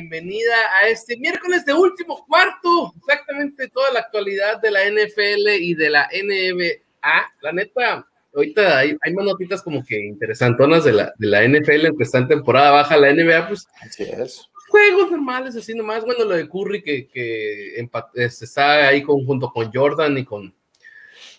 [0.00, 5.74] Bienvenida a este miércoles de último cuarto, exactamente toda la actualidad de la NFL y
[5.74, 7.32] de la NBA.
[7.40, 11.96] La neta, ahorita hay, hay más notitas como que interesantonas de la, de la NFL,
[11.96, 14.48] que está en temporada baja, la NBA, pues Así es.
[14.68, 16.04] juegos normales, así nomás.
[16.04, 20.24] Bueno, lo de Curry que, que empa- este, está ahí con, junto con Jordan y
[20.24, 20.54] con,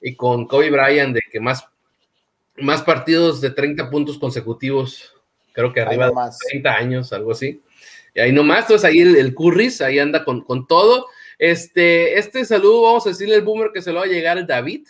[0.02, 1.64] y con Kobe Bryant, de que más,
[2.58, 5.14] más partidos de 30 puntos consecutivos,
[5.53, 6.39] creo que arriba de nomás.
[6.39, 7.61] 30 años, algo así.
[8.17, 11.05] Y ahí nomás, entonces ahí el, el Curris, ahí anda con, con todo.
[11.37, 14.87] Este, este saludo, vamos a decirle al boomer que se lo va a llegar David,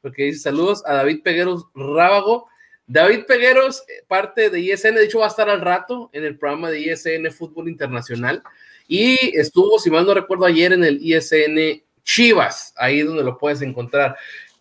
[0.00, 2.48] porque dice saludos a David Pegueros Rábago.
[2.86, 6.38] David Pegueros, eh, parte de ISN, de hecho va a estar al rato en el
[6.38, 8.42] programa de ISN Fútbol Internacional
[8.88, 13.60] y estuvo, si mal no recuerdo, ayer en el ISN Chivas, ahí donde lo puedes
[13.60, 14.16] encontrar.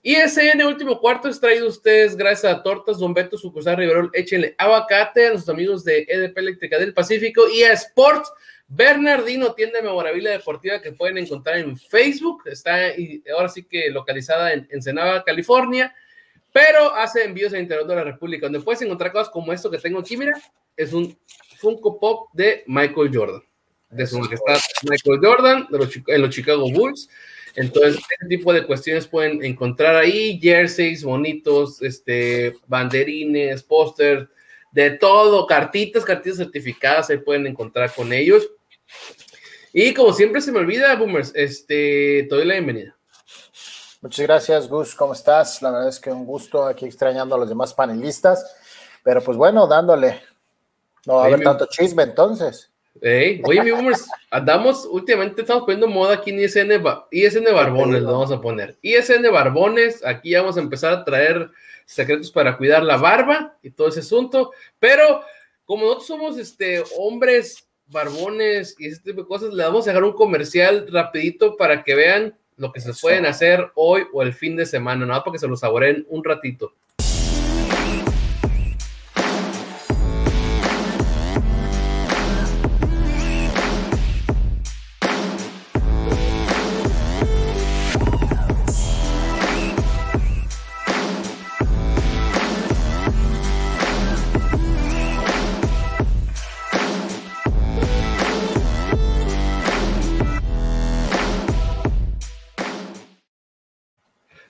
[0.09, 5.27] ISN último cuarto es traído ustedes gracias a Tortas Don Beto, Sucursal Riverol, échenle aguacate
[5.27, 8.33] a nuestros amigos de EDP Eléctrica del Pacífico y a Sports
[8.67, 13.91] Bernardino, tienda de memorabilia deportiva que pueden encontrar en Facebook, está y ahora sí que
[13.91, 15.93] localizada en Ensenada, California,
[16.51, 19.77] pero hace envíos al interior de la República, donde puedes encontrar cosas como esto que
[19.77, 20.33] tengo aquí, mira,
[20.75, 21.15] es un
[21.57, 23.43] Funko Pop de Michael Jordan,
[23.91, 24.57] de su majestad
[24.89, 27.07] Michael Jordan, de los, en los Chicago Bulls,
[27.55, 34.27] entonces, ese tipo de cuestiones pueden encontrar ahí, jerseys bonitos, este, banderines, pósters,
[34.71, 38.49] de todo, cartitas, cartitas certificadas, ahí pueden encontrar con ellos.
[39.73, 42.95] Y como siempre se me olvida, Boomers, este, te doy la bienvenida.
[44.01, 44.95] Muchas gracias, Gus.
[44.95, 45.61] ¿Cómo estás?
[45.61, 48.55] La verdad es que un gusto aquí extrañando a los demás panelistas.
[49.03, 50.21] Pero pues bueno, dándole.
[51.05, 52.71] No va a haber tanto chisme entonces.
[53.01, 58.31] Oye, mi Boomers, andamos, últimamente estamos poniendo moda aquí en ISN, ISN Barbones, lo vamos
[58.31, 58.77] a poner.
[58.81, 61.49] ISN Barbones, aquí vamos a empezar a traer
[61.85, 65.21] secretos para cuidar la barba y todo ese asunto, pero
[65.65, 70.03] como nosotros somos este, hombres barbones y ese tipo de cosas, le vamos a dejar
[70.03, 74.55] un comercial rapidito para que vean lo que se pueden hacer hoy o el fin
[74.55, 76.73] de semana, nada para que se lo saboreen un ratito.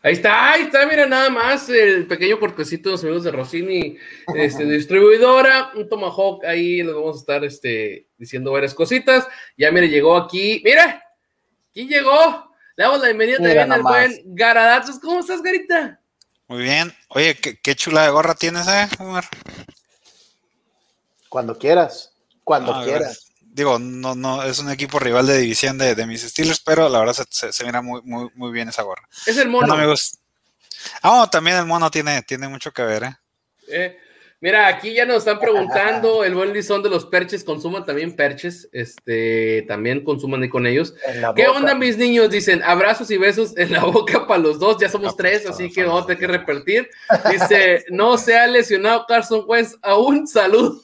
[0.10, 3.96] Ahí está, ahí está, mira nada más el pequeño cortecito de los amigos de Rossini,
[4.34, 9.28] este, distribuidora, un Tomahawk, ahí les vamos a estar este, diciendo varias cositas.
[9.56, 11.04] Ya mire, llegó aquí, mira,
[11.72, 12.52] ¿quién llegó?
[12.76, 14.98] Le damos la bienvenida también al buen Garadatos.
[14.98, 16.02] ¿Cómo estás, Garita?
[16.48, 16.92] Muy bien.
[17.10, 19.26] Oye, qué, qué chula de gorra tienes, eh, Omar.
[21.30, 22.16] Cuando quieras.
[22.44, 23.29] Cuando Ah, quieras.
[23.60, 27.00] Digo, no, no, es un equipo rival de división de, de mis Steelers, pero la
[27.00, 29.08] verdad se, se- se mira muy, muy, muy bien esa gorra.
[29.26, 29.68] Es el mono.
[29.68, 30.18] Bueno, amigos.
[31.02, 33.18] Ah, oh, también el mono tiene, tiene mucho que ver, eh.
[33.68, 33.98] Eh,
[34.40, 38.70] mira, aquí ya nos están preguntando, el buen Lizón de los perches, consuman también perches,
[38.72, 40.94] este, también consuman con ellos.
[41.36, 42.30] ¿Qué onda, mis niños?
[42.30, 44.78] Dicen abrazos y besos en la boca para los dos.
[44.80, 46.38] Ya somos Ah, tres, pues, así todos que vamos a tener que dos.
[46.38, 46.90] repartir.
[47.30, 50.26] Dice: No se ha lesionado Carson Wentz aún.
[50.28, 50.82] Salud.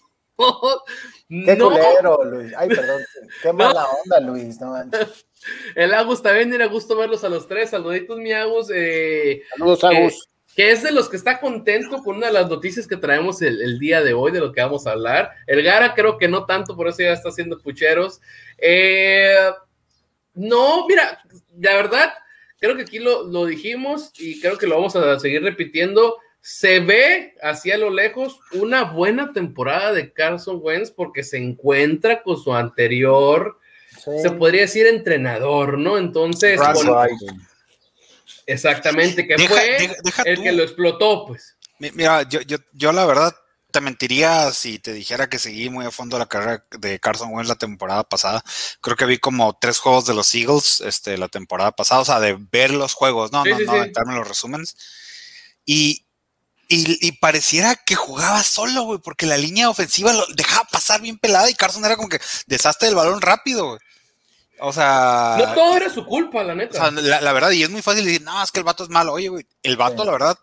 [1.27, 2.53] Qué no, culero, Luis.
[2.55, 3.01] Ay, perdón.
[3.41, 4.59] Qué mala onda, Luis.
[4.61, 5.25] No manches.
[5.75, 7.71] el Agus también era gusto verlos a los tres.
[7.71, 8.69] Saluditos, mi Agus.
[8.73, 10.27] Eh, Saludos, Eh, Agus.
[10.55, 13.59] que es de los que está contento con una de las noticias que traemos el,
[13.61, 15.31] el, día de hoy, de lo que vamos a hablar.
[15.47, 18.21] El Gara creo que no tanto, por eso ya está haciendo pucheros.
[18.59, 19.49] Eh,
[20.35, 21.21] no, mira,
[21.59, 22.13] la verdad,
[22.59, 26.17] creo que aquí lo, lo, dijimos y creo que lo vamos a seguir repitiendo.
[26.47, 32.37] Se ve hacia lo lejos una buena temporada de Carson Wentz porque se encuentra con
[32.37, 33.59] su anterior,
[33.89, 34.11] sí.
[34.21, 35.97] se podría decir entrenador, ¿no?
[35.97, 36.59] Entonces,
[38.45, 40.43] exactamente, que Deja- fue deja- deja el tú.
[40.43, 41.55] que lo explotó, pues.
[41.79, 43.35] Mi- Mira, yo, yo, yo la verdad
[43.71, 47.49] te mentiría si te dijera que seguí muy a fondo la carrera de Carson Wentz
[47.49, 48.43] la temporada pasada.
[48.81, 52.19] Creo que vi como tres juegos de los Eagles este, la temporada pasada, o sea,
[52.19, 53.91] de ver los juegos, no, Sí, no, sí, no, sí.
[54.15, 54.77] los resúmenes.
[55.65, 56.04] Y,
[56.67, 61.17] y, y pareciera que jugaba solo, güey, porque la línea ofensiva lo dejaba pasar bien
[61.17, 63.79] pelada y Carson era como que desastre del balón rápido, güey.
[64.59, 66.79] O sea, No todo era su culpa, la o neta.
[66.79, 68.89] sea, la, la verdad, y es muy fácil decir, no, es que el vato es
[68.89, 69.13] malo.
[69.13, 70.05] Oye, güey, el vato, Sí.
[70.05, 70.37] la verdad,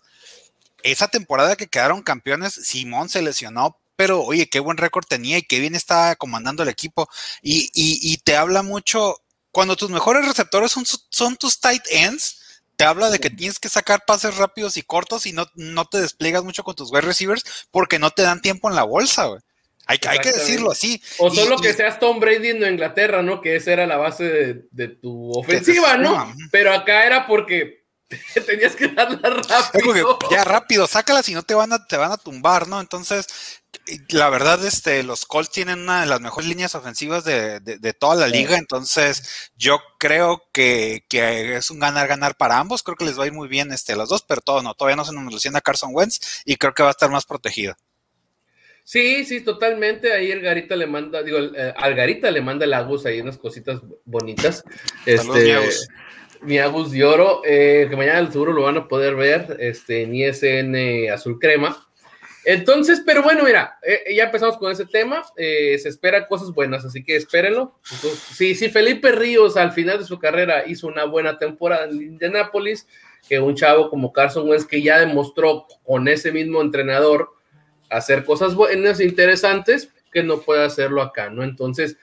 [0.82, 5.42] esa temporada que quedaron campeones, Simón se lesionó, pero oye, qué buen récord tenía y
[5.42, 7.08] qué bien estaba comandando el equipo.
[7.40, 9.16] Y, y, y te habla mucho,
[9.50, 12.41] cuando tus mejores receptores son, son tus tight ends,
[12.76, 16.00] te habla de que tienes que sacar pases rápidos y cortos y no, no te
[16.00, 19.40] despliegas mucho con tus wide receivers porque no te dan tiempo en la bolsa, güey.
[19.86, 21.02] Hay, que- hay que decirlo así.
[21.18, 23.40] O Y- solo y- que seas Tom Brady en Inglaterra, ¿no?
[23.40, 26.34] Que esa era la base de, de tu ofensiva, ¿no?
[26.50, 27.84] Pero acá era porque
[28.46, 30.18] tenías que darla rápido.
[30.30, 32.80] ya rápido, sácalas y no te van a, te van a tumbar, ¿no?
[32.80, 33.26] Entonces,
[34.10, 37.92] la verdad, este, los Colts tienen una de las mejores líneas ofensivas de, de- de
[37.92, 43.04] toda la liga, entonces yo creo que, que es un ganar-ganar para ambos, creo que
[43.04, 45.12] les va a ir muy bien este, los dos, pero todo no, todavía no se
[45.12, 47.74] nos ilusiona Carson Wentz y creo que va a estar más protegido.
[48.84, 50.12] Sí, sí, totalmente.
[50.12, 53.38] Ahí el Garita le manda, digo, eh, al Garita le manda el Agus ahí unas
[53.38, 54.64] cositas bonitas.
[55.06, 55.88] Este, mi Agus.
[56.42, 60.14] mi Agus de oro, eh, que mañana seguro lo van a poder ver este, en
[60.16, 61.88] ISN Azul Crema.
[62.44, 65.22] Entonces, pero bueno, mira, eh, ya empezamos con ese tema.
[65.36, 67.78] eh, se esperan cosas buenas, así que espérenlo.
[67.92, 71.92] Entonces, sí, sí, Felipe Ríos al final de su carrera hizo una buena temporada en
[72.02, 72.86] Indianapolis,
[73.28, 77.30] que un chavo como Carson Wentz que ya demostró con ese mismo entrenador
[77.88, 81.44] hacer cosas buenas e interesantes que no puede hacerlo acá, ¿no?
[81.44, 81.96] Entonces,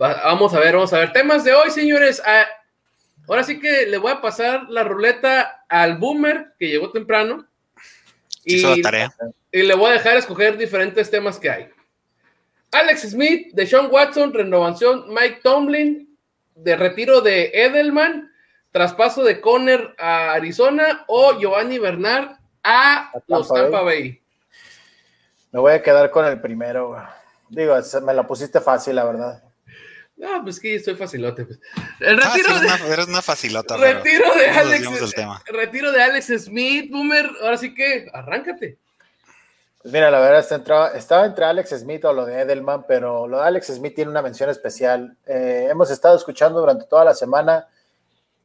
[0.00, 1.12] va- vamos a ver, vamos a ver.
[1.12, 2.20] Temas de hoy, señores.
[2.26, 2.46] Ah,
[3.26, 7.48] ahora sí que le voy a pasar la ruleta al boomer que llegó temprano.
[8.44, 9.14] Y, Hizo la tarea.
[9.52, 11.68] y le voy a dejar escoger diferentes temas que hay.
[12.72, 16.18] Alex Smith, de Sean Watson, renovación Mike Tomlin,
[16.56, 18.32] de retiro de Edelman,
[18.72, 23.62] traspaso de Conner a Arizona o Giovanni Bernard a Tampa los Bay.
[23.62, 24.22] Tampa Bay.
[25.52, 26.96] Me voy a quedar con el primero.
[27.48, 29.43] Digo, me la pusiste fácil, la verdad.
[30.16, 31.44] No, pues que estoy facilote.
[31.44, 31.58] pues.
[32.00, 33.76] El Ah, sí, retiro, eres, de, una, eres una facilota.
[33.76, 35.42] retiro de Alex tema.
[35.46, 37.28] retiro de Alex Smith, Boomer.
[37.42, 38.78] Ahora sí que arráncate.
[39.82, 43.38] Pues mira, la verdad está estaba entre Alex Smith o lo de Edelman, pero lo
[43.38, 45.16] de Alex Smith tiene una mención especial.
[45.26, 47.66] Eh, hemos estado escuchando durante toda la semana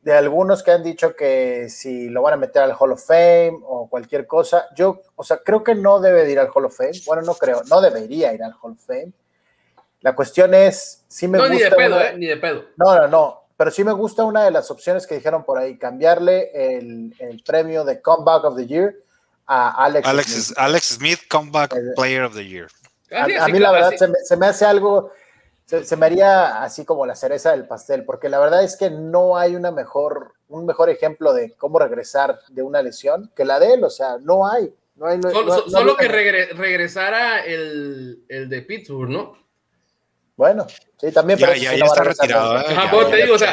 [0.01, 3.57] de algunos que han dicho que si lo van a meter al Hall of Fame
[3.63, 4.67] o cualquier cosa.
[4.75, 6.91] Yo, o sea, creo que no debe de ir al Hall of Fame.
[7.05, 9.13] Bueno, no creo, no debería ir al Hall of Fame.
[10.01, 11.55] La cuestión es, si me No, gusta.
[11.55, 12.65] ni de pedo, una- eh, ni de pedo.
[12.77, 13.41] No, no, no.
[13.57, 17.43] Pero sí me gusta una de las opciones que dijeron por ahí, cambiarle el, el
[17.43, 18.95] premio de Comeback of the Year
[19.45, 20.57] a Alex, Alex, Smith.
[20.57, 22.67] Alex Smith, Comeback Eh, Player of the Year.
[23.11, 25.11] A, Así, a mí la verdad se me, se me hace algo,
[25.65, 28.89] se, se me haría así como la cereza del pastel, porque la verdad es que
[28.91, 33.59] no hay una mejor, un mejor ejemplo de cómo regresar de una lesión que la
[33.59, 34.73] de él, o sea, no hay.
[34.95, 38.61] No hay no- Solo, no- so- no solo hay- que regre- regresara el, el de
[38.61, 39.37] Pittsburgh, ¿no?
[40.39, 40.65] Bueno,
[40.97, 41.37] sí, también.
[41.37, 42.55] Ya, pero eso ya, está regresar retirado.
[42.61, 42.63] ¿eh?
[42.69, 43.51] Ajá, Ya, te digo, o sea,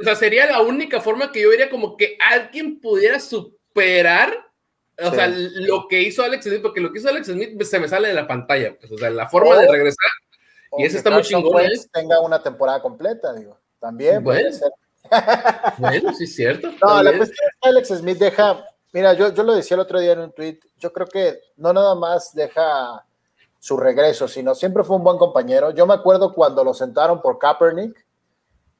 [0.00, 4.34] O sea, sería la única forma que yo vería como que alguien pudiera superar,
[4.98, 5.16] o Sí.
[5.16, 8.08] sea, lo que hizo Alex Smith, porque lo que hizo Alex Smith se me sale
[8.08, 9.60] de la pantalla, pues, o sea, la forma Oh.
[9.60, 10.08] de regresar.
[10.70, 11.68] O Y que está muy chingón, ¿eh?
[11.92, 13.60] Tenga una temporada completa, digo.
[13.78, 14.56] También puede Bueno.
[14.56, 14.70] ser.
[15.78, 16.72] Bueno, sí es cierto.
[16.82, 20.00] No, la cuestión es que Alex Smith deja, mira, yo, yo lo decía el otro
[20.00, 23.04] día en un tweet, yo creo que no nada más deja
[23.64, 25.70] su regreso, sino siempre fue un buen compañero.
[25.70, 27.96] Yo me acuerdo cuando lo sentaron por Kaepernick,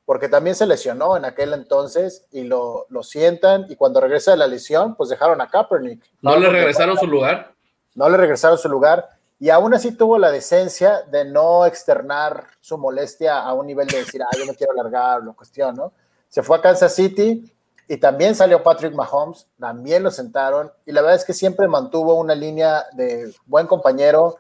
[0.05, 4.37] porque también se lesionó en aquel entonces y lo, lo sientan y cuando regresa de
[4.37, 6.05] la lesión, pues dejaron a Kaepernick.
[6.21, 7.55] No le porque- regresaron su lugar.
[7.95, 9.09] no le regresaron su lugar
[9.41, 13.97] y aún así tuvo la decencia de no externar su molestia a un nivel de
[13.97, 15.95] decir, ah, yo me quiero largar, lo cuestión, ¿no?
[16.29, 17.50] Se fue a Kansas City
[17.88, 22.17] y también salió Patrick Mahomes, también lo sentaron y la verdad es que siempre mantuvo
[22.17, 24.37] una línea de buen compañero,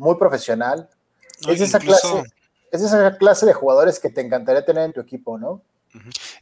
[0.00, 0.88] muy profesional.
[1.46, 2.34] No, es, esa incluso- clase,
[2.72, 5.62] es esa clase de jugadores que te encantaría tener en tu equipo, ¿no?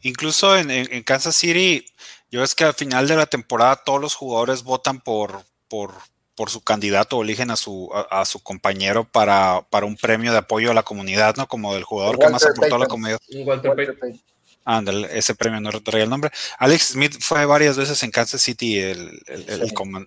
[0.02, 1.84] Incluso en, en- en Kansas City,
[2.30, 5.92] yo es que al final de la temporada todos los jugadores votan por, por,
[6.34, 10.32] por su candidato o eligen a su, a, a su compañero para, para un premio
[10.32, 11.48] de apoyo a la comunidad, ¿no?
[11.48, 13.18] Como del jugador que más aportó a la comunidad.
[13.34, 13.96] Un Walter Walter Payton.
[13.98, 14.22] Payton.
[14.70, 16.30] Ándale, ese premio no retraía el nombre.
[16.58, 19.48] Alex Smith fue varias veces en Kansas City el, el,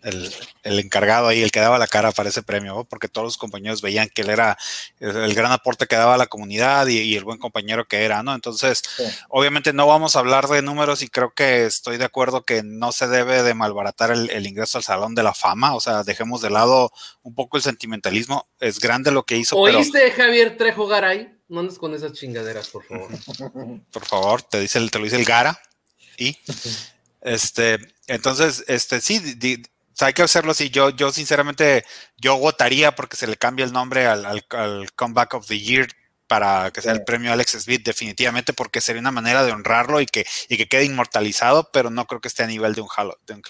[0.03, 0.37] el, Sí.
[0.63, 2.83] encargado ahí, el que daba la cara para ese premio, ¿no?
[2.83, 4.55] porque todos los compañeros veían que él era
[4.99, 8.21] el, gran aporte que daba a la comunidad y, y el buen compañero que era,
[8.21, 8.35] ¿no?
[8.35, 9.03] Entonces, Sí.
[9.29, 12.91] obviamente no vamos a hablar de números y creo que estoy de acuerdo que no
[12.91, 16.51] se debe de malbaratar el, ingreso al Salón de la Fama, o sea, dejemos de
[16.51, 16.91] lado
[17.23, 18.47] un poco el sentimentalismo.
[18.59, 21.40] Es grande lo que hizo, pero ¿Oíste Javier Trejo Garay?
[21.51, 23.09] No andes con esas chingaderas, por favor.
[23.91, 25.61] por favor, te dice el, te lo dice el Gara.
[26.17, 26.37] Y
[27.21, 27.77] este,
[28.07, 29.63] entonces, este, sí, di- di-
[29.99, 30.69] hay que hacerlo así.
[30.69, 31.85] Yo, yo sinceramente,
[32.17, 35.87] yo votaría porque se le cambie el nombre al, al- al Comeback of the Year
[36.27, 40.05] para que sea el premio Alex Smith, definitivamente, porque sería una manera de honrarlo y
[40.05, 43.13] que, y que quede inmortalizado, pero no creo que esté a nivel de un Hall,
[43.27, 43.41] de un.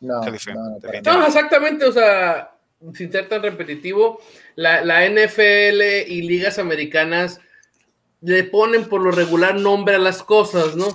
[0.00, 1.10] No, no, definitivamente.
[1.10, 2.50] No, exactamente, o sea,
[2.94, 4.20] sin ser tan repetitivo,
[4.54, 7.40] la, la NFL y ligas americanas
[8.20, 10.88] le ponen por lo regular nombre a las cosas, ¿no?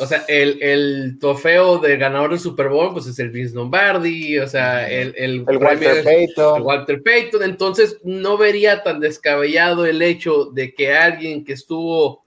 [0.00, 4.38] O sea, el, el trofeo de ganador del Super Bowl, pues es el Vince Lombardi,
[4.40, 6.56] o sea, el, el, Walter Payton.
[6.56, 12.24] el Walter Payton, entonces no vería tan descabellado el hecho de que alguien que estuvo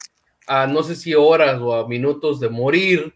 [0.48, 3.14] a no sé si horas o a minutos de morir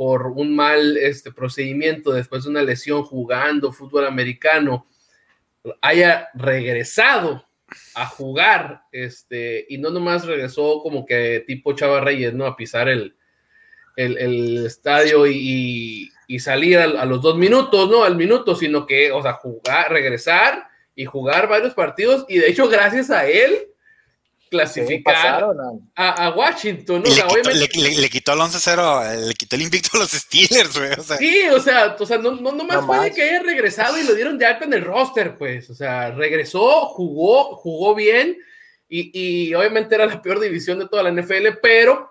[0.00, 4.86] por un mal este, procedimiento después de una lesión jugando fútbol americano
[5.82, 7.46] haya regresado
[7.94, 12.46] a jugar este, y no nomás regresó como que tipo Chava Reyes, ¿no?
[12.46, 13.14] A pisar el,
[13.94, 18.02] el, estadio y, y- salir a, a los dos minutos, ¿no?
[18.02, 22.70] Al minuto, sino que, o sea, jugar, regresar y jugar varios partidos y de hecho
[22.70, 23.69] gracias a él
[24.50, 25.44] clasificar
[25.94, 27.08] a- Washington, ¿no?
[27.08, 29.62] Y O le, sea, quitó, obviamente- le- le- le quitó el 11-0, le quitó el
[29.62, 30.90] invicto a los Steelers, güey.
[30.98, 33.10] O sea, Sí, o sea, o sea, no, no No más.
[33.12, 35.70] que haya regresado y lo dieron de alta en el roster, pues.
[35.70, 38.36] O sea, regresó, jugó, jugó bien
[38.88, 39.10] y,
[39.48, 42.10] y obviamente era la peor división de toda la NFL, pero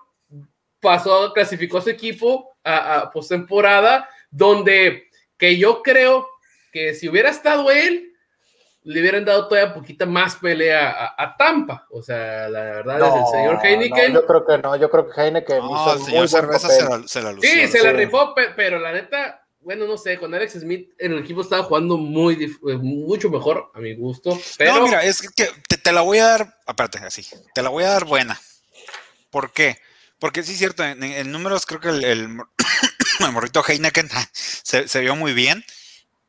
[0.79, 6.27] pasó, clasificó a su equipo a, a postemporada, donde que yo creo
[6.71, 8.08] que si hubiera estado él,
[8.83, 11.85] le hubieran dado todavía poquita más pelea a, a Tampa.
[11.91, 14.13] O sea, la verdad es el señor Heineken.
[14.13, 16.69] no, yo creo que no, yo creo que Heineken no, hizo el muy señor Cerveza
[16.69, 17.49] se la, se la lució.
[17.51, 21.13] Sí, se la rifó, pe- pero la neta, bueno, no sé, con Alex Smith en
[21.13, 25.21] el equipo estaba jugando muy eh, mucho mejor a mi gusto, pero No, mira, es
[25.21, 28.39] que te, te la voy a dar, aparte, así, te la voy a dar buena.
[29.29, 29.77] ¿Por qué?
[30.19, 32.19] Porque sí es cierto, en, en números creo que el, el,
[33.19, 35.63] el morrito Heineken se, se vio muy bien,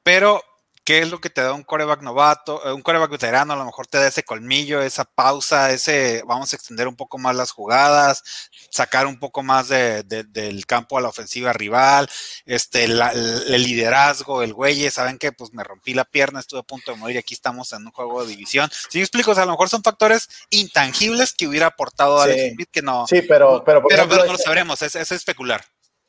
[0.02, 0.42] pero
[0.90, 3.52] ¿qué es lo que te da un coreback novato, eh, un coreback veterano?
[3.52, 7.16] A lo mejor te da ese colmillo, esa pausa, ese vamos a extender un poco
[7.16, 8.24] más las jugadas,
[8.70, 12.08] sacar un poco más de- de- del campo a la ofensiva rival,
[12.44, 15.30] este, la- el, el liderazgo, el güey, ¿saben qué?
[15.30, 17.92] Pues me rompí la pierna, estuve a punto de morir y aquí estamos en un
[17.92, 18.68] juego de división.
[18.88, 22.30] Si me explico, o sea, a lo mejor son factores intangibles que hubiera aportado Sí.
[22.32, 25.12] Alex Smith que no, Sí, pero, pero, pero, ejemplo, pero no lo sabremos, es, es
[25.12, 25.64] especular.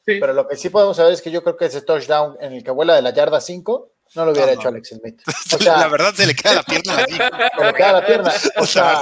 [0.06, 0.18] sí.
[0.20, 2.64] pero lo que sí podemos saber es que yo creo que ese touchdown en el
[2.64, 4.70] que vuela de la yarda 5 no lo hubiera No, hecho no.
[4.70, 5.22] Alex Smith.
[5.56, 7.52] O sea, la verdad se le queda la pierna a la liga.
[7.58, 8.32] se le queda la pierna.
[8.58, 9.02] O sea,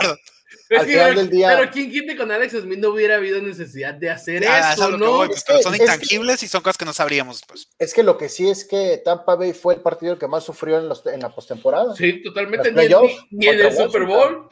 [0.71, 3.91] al final pero, del día- pero quien quite con Alex Smith no hubiera habido necesidad
[3.95, 5.11] de hacer Ah, eso, ¿no?
[5.13, 7.41] voy, pues, Es pero que- son es que- intangibles y son cosas que no sabríamos.
[7.47, 7.67] Pues.
[7.79, 10.77] es que lo que sí es que Tampa Bay fue el partido que más sufrió
[10.77, 11.95] en, los, en la postemporada.
[11.95, 12.71] Sí, totalmente.
[12.71, 14.03] Ni, ni- ni en el Super.
[14.05, 14.47] Bowl.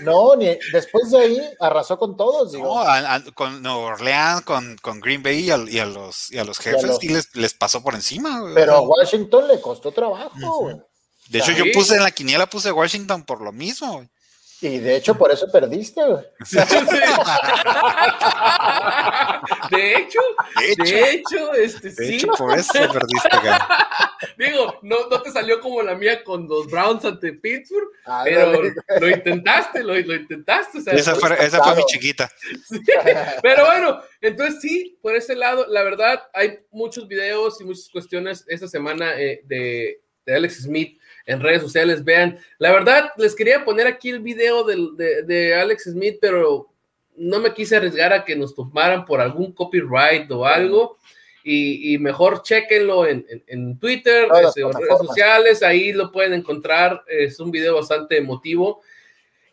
[0.00, 2.64] No, ni, después de ahí arrasó con todos, digo.
[2.66, 6.38] No, a- a- con Nueva Orleans, con, con Green Bay y, y a, los, y
[6.38, 8.42] a los jefes, los- sí les, les pasó por encima.
[8.54, 10.70] pero a Washington le costó trabajo,
[11.28, 11.56] de hecho, sí.
[11.56, 14.04] yo puse en la quiniela, puse Washington por lo mismo.
[14.62, 16.24] Y de hecho, por eso perdiste, güey.
[19.70, 20.20] De hecho,
[20.60, 22.14] De hecho, de hecho, este de sí.
[22.16, 23.54] hecho, por eso perdiste, güey.
[24.50, 28.52] Digo, no, no te salió como la mía con los Browns ante Pittsburgh, Ah, pero
[28.52, 28.72] dale.
[29.00, 30.78] lo intentaste, lo, lo intentaste.
[30.78, 32.30] o sea, Esa fue, esa fue mi chiquita.
[33.42, 38.44] Pero bueno, entonces sí, por ese lado, la verdad, hay muchos videos y muchas cuestiones
[38.48, 42.04] esta semana eh, de, de Alex Smith en redes sociales.
[42.04, 46.68] Vean, la verdad, les quería poner aquí el video del- de, de Alex Smith, pero
[47.16, 50.98] no me quise arriesgar a que nos tomaran por algún copyright o algo.
[51.44, 56.34] Y, y mejor chequenlo en, en- en Twitter, este, en redes sociales, ahí lo pueden
[56.34, 57.02] encontrar.
[57.08, 58.80] Es un video bastante emotivo.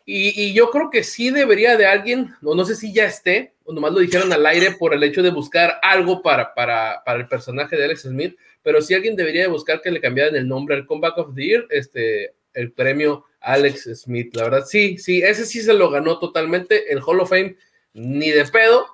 [0.06, 3.52] Y, y yo creo que sí debería de alguien, o no sé si ya esté,
[3.64, 7.20] o nomás lo dijeron al aire por el hecho de buscar algo para, para, para
[7.20, 10.48] el personaje de Alex Smith, pero sí alguien debería de buscar que le cambiaran el
[10.48, 14.34] nombre al Comeback of the Year, este, el premio Alex Smith.
[14.34, 17.56] La verdad, sí, sí, ese sí se lo ganó totalmente, el Hall of Fame
[17.94, 18.86] ni de pedo.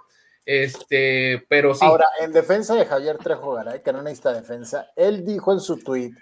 [0.45, 1.85] Este, pero sí.
[1.85, 5.79] Ahora, en defensa de Javier Trejo Garay, que no necesita defensa, él dijo en su
[5.79, 6.13] tweet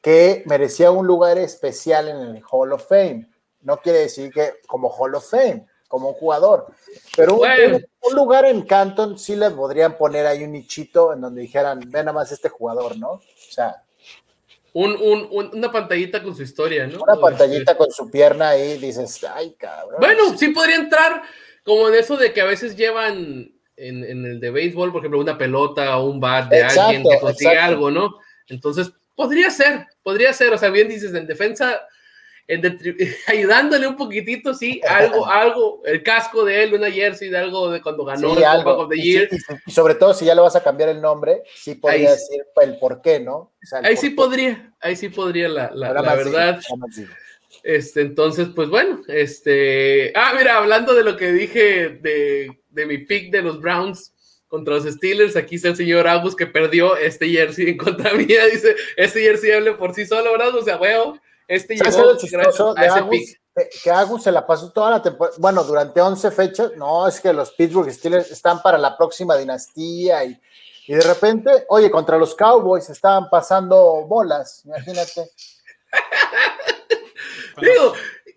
[0.00, 3.28] que merecía un lugar especial en el Hall of Fame.
[3.62, 6.66] No quiere decir que como Hall of Fame, como un jugador,
[7.16, 7.76] pero un, Bueno.
[7.76, 11.80] un- un lugar en Canton sí le podrían poner ahí un nichito en donde dijeran,
[11.80, 13.10] ve nada más este jugador, ¿no?
[13.12, 13.82] O sea,
[14.78, 17.02] Un, un- un- una pantallita con su historia, ¿no?
[17.02, 19.98] una pantallita Este, con su pierna ahí, dices, ay, cabrón.
[20.00, 21.22] Bueno, sí podría entrar
[21.64, 25.18] como en eso de que a veces llevan en, en el de béisbol, por ejemplo,
[25.18, 27.72] una pelota o un bat de Exacto, alguien que consigue exacto.
[27.72, 28.18] algo, ¿no?
[28.48, 31.80] Entonces, podría ser, podría ser, o sea, bien dices, en defensa,
[33.26, 37.82] ayudándole un poquitito, sí, algo, algo, el casco de él, una jersey de algo de
[37.82, 38.76] cuando ganó Sí, el algo.
[38.78, 39.28] Of the Year.
[39.32, 42.10] y sí, y sobre todo si ya le vas a cambiar el nombre, sí podría
[42.10, 43.34] Ahí- decir el por qué, ¿no?
[43.36, 44.14] O sea, el Ahí sí qué.
[44.16, 46.60] podría, ahí sí podría la, la- verdad.
[47.62, 50.12] Este, entonces, pues bueno, este.
[50.14, 54.12] Ah, mira, hablando de lo que dije de, de mi pick de los Browns
[54.46, 58.46] contra los Steelers, aquí está el señor Agus que perdió este jersey en contra mía.
[58.46, 60.54] Dice, este jersey hable por sí solo, ¿verdad?
[60.54, 63.10] O sea, huevo, este ¿Sabes llegó es chistoso a ese Agus?
[63.10, 63.40] pick.
[63.54, 67.20] Que, que Agus se la pasó toda la temporada, bueno, durante 11 fechas, no, es
[67.20, 70.38] que los Pittsburgh Steelers están para la próxima dinastía y,
[70.88, 75.30] y de repente, oye, contra los Cowboys estaban pasando bolas, imagínate.
[77.60, 77.94] Digo,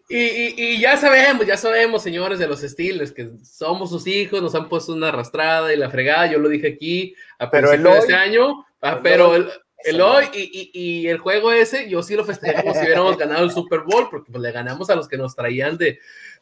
[0.08, 4.42] y, y- y ya sabemos, ya sabemos, señores de los Steelers, que somos sus hijos,
[4.42, 7.94] nos han puesto una arrastrada y la fregada, yo lo dije aquí a Pero principio
[7.94, 9.52] de este año, ah, pero el,
[9.84, 13.18] el hoy y, y- y el juego ese, yo sí lo festejé como si hubiéramos
[13.18, 16.00] ganado el Super Bowl, porque pues, le ganamos a los que nos traían de,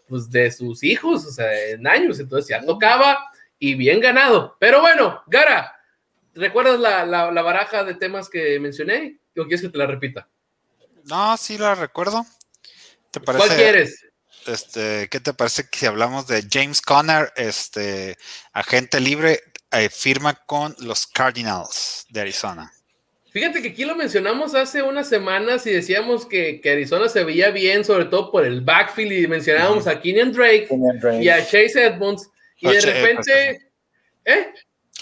[0.08, 3.20] pues, de sus hijos, o sea, en años, entonces ya tocaba
[3.60, 4.56] y bien ganado.
[4.60, 5.74] Pero bueno, Gara,
[6.34, 9.20] ¿recuerdas la, la- la baraja de temas que mencioné?
[9.38, 10.28] ¿O quieres que te la repita?
[11.06, 12.26] No, sí la recuerdo.
[13.12, 14.04] ¿Te ¿Cuál quieres?
[14.46, 18.18] Este, ¿qué te parece que si hablamos de James Conner, este
[18.54, 19.42] agente libre,
[19.72, 22.72] eh, firma con los Cardinals de Arizona?
[23.38, 27.52] Fíjate que aquí lo mencionamos hace unas semanas y decíamos que, que Arizona se veía
[27.52, 31.24] bien, sobre todo por el backfield, y mencionábamos a Kenyon Drake Kenyan Drake.
[31.24, 33.70] y a Chase Edmonds, y Ah, de repente,
[34.26, 34.48] ¿eh?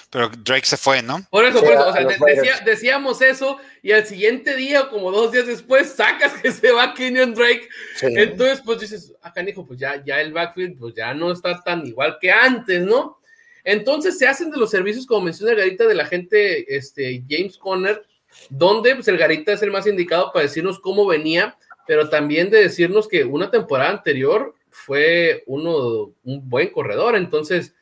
[0.09, 1.25] Pero Drake se fue, ¿no?
[1.31, 4.89] Por eso, Sí, por eso, o sea, decía- decíamos eso, y al siguiente día, o
[4.89, 8.07] como dos días después, sacas que se va Kenyon Drake, Sí.
[8.17, 11.87] entonces, pues dices, acá canijo, pues ya, ya el backfield, pues ya no está tan
[11.87, 13.17] igual que antes, ¿no?
[13.63, 18.05] Entonces se hacen de los servicios, como menciona Garita, de la gente, este, James Conner,
[18.49, 22.61] donde pues, el Garita es el más indicado para decirnos cómo venía, pero también de
[22.63, 27.15] decirnos que una temporada anterior fue uno, un buen corredor.
[27.15, 27.73] Entonces,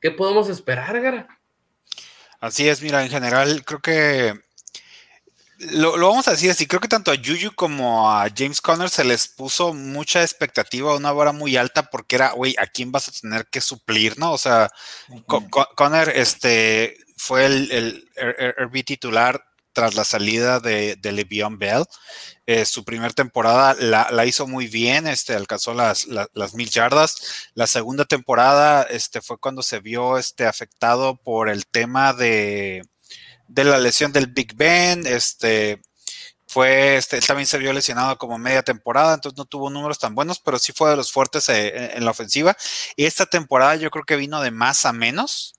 [0.00, 1.28] ¿qué podemos esperar, Gara?
[2.40, 4.34] Así es, mira, en general creo que
[5.58, 8.90] lo, lo vamos a decir así, creo que tanto a Juju como a James Conner
[8.90, 13.08] se les puso mucha expectativa, una vara muy alta porque era, güey, ¿a quién vas
[13.08, 14.32] a tener que suplir, no?
[14.32, 14.68] O sea,
[15.26, 18.08] Co- Co- Conner este, fue el, el
[18.58, 19.42] RB titular
[19.74, 21.84] tras la salida de, de Le'Veon Bell.
[22.46, 26.70] Eh, su primera temporada la, la hizo muy bien, este, alcanzó las, la- las mil
[26.70, 27.16] yardas.
[27.54, 32.82] La segunda temporada este, fue cuando se vio este, afectado por el tema de,
[33.48, 35.06] de la lesión del Big Ben.
[35.06, 35.80] Este,
[36.46, 40.14] fue, este, él también se vio lesionado como media temporada, entonces no tuvo números tan
[40.14, 42.56] buenos, pero sí fue de los fuertes eh, en, en la ofensiva.
[42.94, 45.54] Y esta temporada yo creo que vino de más a menos,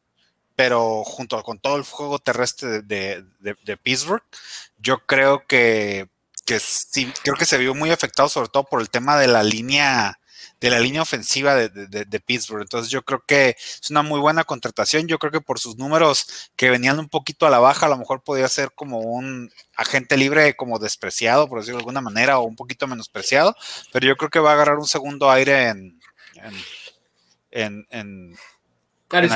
[0.56, 4.24] pero junto con todo el juego terrestre de, de- de- de Pittsburgh,
[4.80, 6.10] yo creo que,
[6.46, 9.44] que sí, creo que se vio muy afectado, sobre todo por el tema de la
[9.44, 10.20] línea
[10.62, 12.62] de la línea ofensiva de, Pittsburgh.
[12.62, 15.06] Entonces yo creo que es una muy buena contratación.
[15.06, 17.98] Yo creo que por sus números que venían un poquito a la baja, a lo
[17.98, 22.44] mejor podría ser como un agente libre como despreciado, por decirlo de alguna manera, o
[22.46, 23.54] un poquito menospreciado,
[23.92, 26.00] pero yo creo que va a agarrar un segundo aire en,
[26.36, 26.56] en,
[27.52, 28.38] en- en-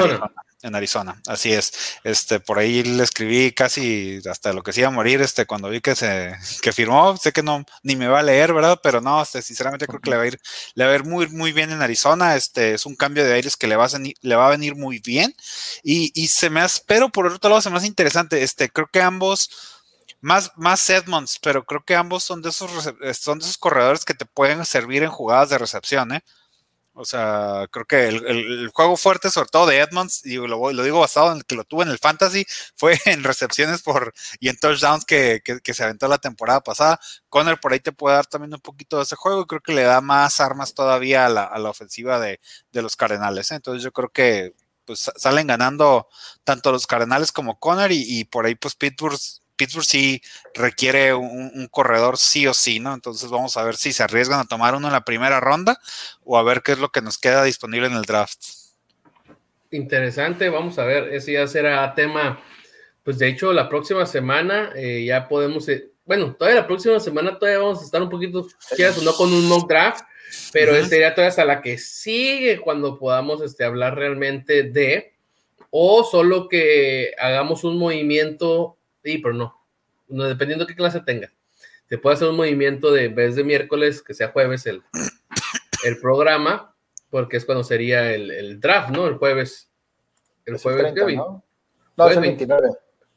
[0.08, 0.32] Arizona.
[0.62, 1.72] En Arizona, así es.
[2.04, 5.70] Este, por ahí le escribí casi hasta lo que se iba a morir, este, cuando
[5.70, 8.80] vi que se, que firmó, sé que no, ni me va a leer, ¿verdad?
[8.84, 10.40] Pero no, este, sinceramente creo que le va a ir,
[10.76, 12.36] le va a ir muy, muy bien en Arizona.
[12.36, 13.90] Este, es un cambio de aires que le va a,
[14.22, 15.34] le va a venir muy bien.
[15.84, 18.44] Y, y se me hace, pero por otro lado se me hace interesante.
[18.44, 19.50] Este, creo que ambos,
[20.22, 22.72] más, más Edmonds, pero creo que ambos son de esos,
[23.18, 26.24] son de esos corredores que te pueden servir en jugadas de recepción, ¿eh?
[27.02, 31.00] O sea, creo que el, juego fuerte, sobre todo de Edmonds, y lo, lo digo
[31.00, 35.06] basado en que lo tuve en el fantasy, fue en recepciones por y en touchdowns
[35.06, 37.00] que, que- se aventó la temporada pasada.
[37.30, 39.74] Conner por ahí te puede dar también un poquito de ese juego y creo que
[39.74, 42.40] le da más armas todavía a la, a la ofensiva de,
[42.72, 43.50] de los Cardenales.
[43.52, 43.56] ¿eh?
[43.56, 44.54] Entonces yo creo que
[44.86, 46.08] pues sa- salen ganando
[46.44, 49.18] tanto los Cardenales como Conner y, y por ahí pues Pittsburgh,
[49.60, 50.22] Pittsburgh sí
[50.54, 52.94] requiere un, un corredor sí o sí, ¿no?
[52.94, 55.78] Entonces vamos a ver si se arriesgan a tomar uno en la primera ronda
[56.24, 58.40] o a ver qué es lo que nos queda disponible en el draft.
[59.72, 62.42] Interesante, vamos a ver, ese ya será tema,
[63.04, 67.38] pues de hecho la próxima semana eh, ya podemos, eh, bueno, todavía la próxima semana
[67.38, 70.06] todavía vamos a estar un poquito, quieras o no, con un mock draft,
[70.52, 70.86] pero Ujú.
[70.86, 75.14] sería todavía hasta la que sigue cuando podamos este, hablar realmente de,
[75.70, 78.79] o solo que hagamos un movimiento,
[79.18, 79.56] pero no,
[80.08, 81.32] no, dependiendo qué clase tenga,
[81.90, 84.84] se puede hacer un movimiento de vez de miércoles, que sea jueves el,
[85.84, 86.76] el programa,
[87.10, 89.08] porque es cuando sería el, el draft, ¿no?
[89.08, 89.70] El jueves.
[90.46, 91.16] El Es el jueves, 30, ¿qué?
[91.16, 91.44] ¿no?
[91.98, 92.70] No, es el Jueves 29.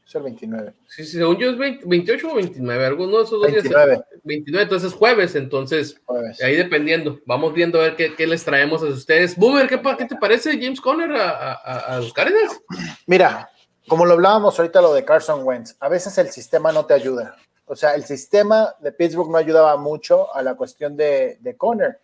[0.07, 0.75] Es el 29.
[0.89, 3.63] Sí, sí, según yo es 20 28 o 29, alguno de esos dos días.
[3.63, 4.05] 29.
[4.25, 6.43] 29, entonces jueves, entonces Jueves.
[6.43, 9.37] ahí dependiendo, vamos viendo a ver qué, qué les traemos a ustedes.
[9.37, 12.61] Boomer, ¿qué, qué te parece James Conner a- a los Cardinals?
[13.07, 13.49] Mira,
[13.89, 17.37] como lo hablábamos ahorita lo de Carson Wentz, a veces el sistema no te ayuda.
[17.67, 22.01] O sea, el sistema de Pittsburgh no ayudaba mucho a la cuestión de, de Conner.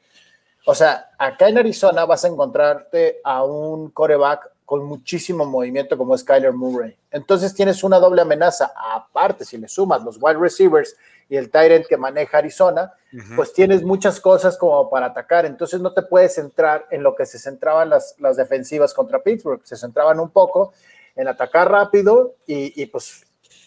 [0.66, 6.14] O sea, acá en Arizona vas a encontrarte a un coreback con muchísimo movimiento como
[6.14, 6.94] es Kyler Murray.
[7.10, 8.70] Entonces tienes una doble amenaza.
[8.94, 10.94] Aparte, si le sumas los wide receivers
[11.30, 12.92] y el end que maneja Arizona,
[13.34, 15.46] pues tienes muchas cosas como para atacar.
[15.46, 19.62] Entonces no te puedes centrar en lo que se centraban las, las defensivas contra Pittsburgh.
[19.64, 20.74] Se centraban un poco
[21.18, 23.24] en atacar rápido y, y pues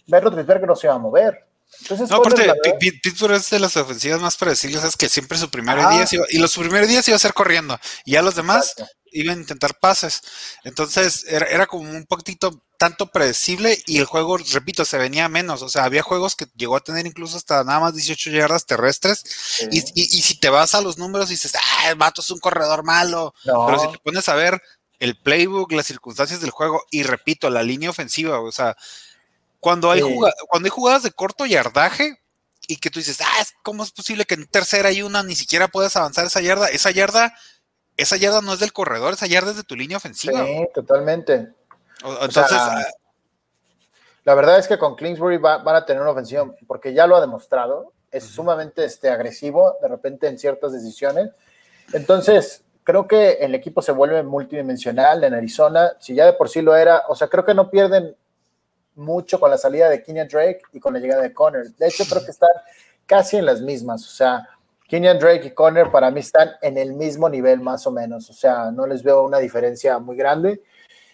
[0.08, 1.46] Roethlisberger no se iba a mover.
[1.82, 5.80] Entonces, No, aparte, Pittsburgh es de las ofensivas más predecibles, es que siempre su primer
[5.80, 5.90] Ajá.
[5.92, 8.72] día se iba- y los primeros días iba a ser corriendo, y ya los demás
[8.72, 8.94] Exacto.
[9.14, 10.22] iban a intentar pases.
[10.66, 15.62] Entonces era, era como un poquitito tanto predecible y el juego, repito, se venía menos.
[15.62, 19.24] O sea, había juegos que llegó a tener incluso hasta nada más 18 yardas terrestres.
[19.72, 19.92] Y, sí.
[19.96, 22.40] y- y si te vas a los números y dices, ah, el vato es un
[22.40, 23.34] corredor malo.
[23.46, 23.66] No.
[23.68, 24.60] Pero si te pones a ver
[25.02, 28.78] el playbook, las circunstancias del juego y repito, la línea ofensiva, o sea,
[29.60, 30.14] cuando hay, Sí.
[30.14, 32.20] juga- cuando hay jugadas de corto yardaje
[32.68, 35.68] y que tú dices, ah, ¿cómo es posible que en tercera y una ni siquiera
[35.68, 36.68] puedas avanzar esa yarda?
[36.68, 37.34] Esa yarda,
[37.98, 40.46] esa yarda no es del corredor, esa yarda es de tu línea ofensiva.
[40.46, 41.50] Sí, totalmente.
[42.04, 42.86] O- Entonces, sea, ah,
[44.24, 47.16] La verdad es que con Kingsbury va- van a tener una ofensiva, porque ya lo
[47.16, 51.32] ha demostrado, es sumamente este, agresivo de repente en ciertas decisiones.
[51.92, 56.62] Entonces, creo que el equipo se vuelve multidimensional en Arizona, si ya de por sí
[56.62, 58.16] lo era, o sea, creo que no pierden
[58.96, 61.72] mucho con la salida de Kenyan Drake y con la llegada de Conner.
[61.76, 62.50] De hecho, creo que están
[63.06, 64.48] casi en las mismas, o sea,
[64.88, 68.34] Kenyan Drake y Conner para mí están en el mismo nivel más o menos, o
[68.34, 70.62] sea, no les veo una diferencia muy grande.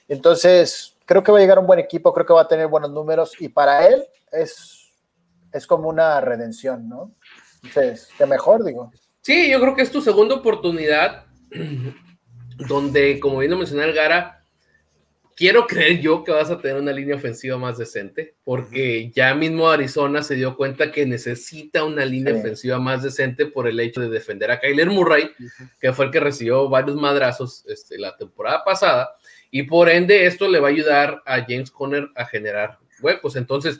[0.07, 2.91] Entonces, creo que va a llegar un buen equipo, creo que va a tener buenos
[2.91, 4.93] números y para él es,
[5.51, 7.11] es como una redención, ¿no?
[7.63, 8.91] Entonces, qué mejor, digo.
[9.21, 11.26] Sí, yo creo que es tu segunda oportunidad
[12.67, 14.43] donde, como bien lo mencionó Gara,
[15.35, 19.69] quiero creer yo que vas a tener una línea ofensiva más decente, porque ya mismo
[19.69, 22.39] Arizona se dio cuenta que necesita una línea Sí.
[22.39, 25.29] ofensiva más decente por el hecho de defender a Kyler Murray,
[25.79, 29.11] que fue el que recibió varios madrazos este, la temporada pasada,
[29.51, 33.35] y por ende esto le va a ayudar a James Conner a generar huecos.
[33.35, 33.79] Entonces,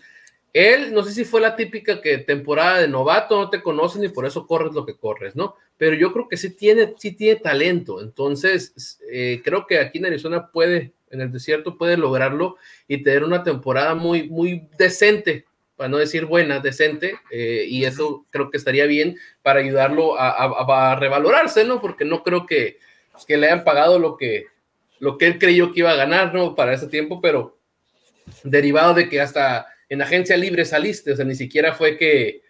[0.58, 4.10] él, no sé si fue la típica que temporada de novato, no te conocen y
[4.10, 5.56] por eso corres lo que corres, ¿no?
[5.78, 8.02] Pero yo creo que sí tiene, sí tiene talento.
[8.02, 13.24] Entonces, eh, creo que aquí en Arizona puede, en el desierto, puede lograrlo y tener
[13.24, 17.20] una temporada muy, muy decente, para no decir buena, decente.
[17.30, 21.80] eh, y eso creo que estaría bien para ayudarlo a, revalorarse, ¿no?
[21.80, 22.80] Porque no creo que,
[23.12, 24.48] pues, que le hayan pagado lo que,
[24.98, 26.56] lo que él creyó que iba a ganar, ¿no?
[26.56, 27.60] Para ese tiempo, pero
[28.43, 32.41] derivado de que hasta en agencia libre saliste, o sea, ni siquiera fue que,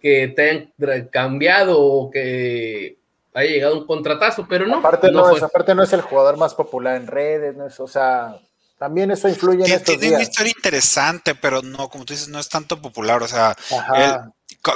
[0.00, 2.98] que te hayan tra- cambiado o que
[3.34, 4.78] haya llegado un contratazo, pero no.
[4.78, 7.86] aparte, no, es, aparte no es el jugador más popular en redes, no es, o
[7.86, 8.36] sea,
[8.78, 12.28] también eso influye en tiene, estos tiene una historia interesante, pero no, como tú dices,
[12.28, 13.22] no es tanto popular.
[13.22, 13.56] O sea,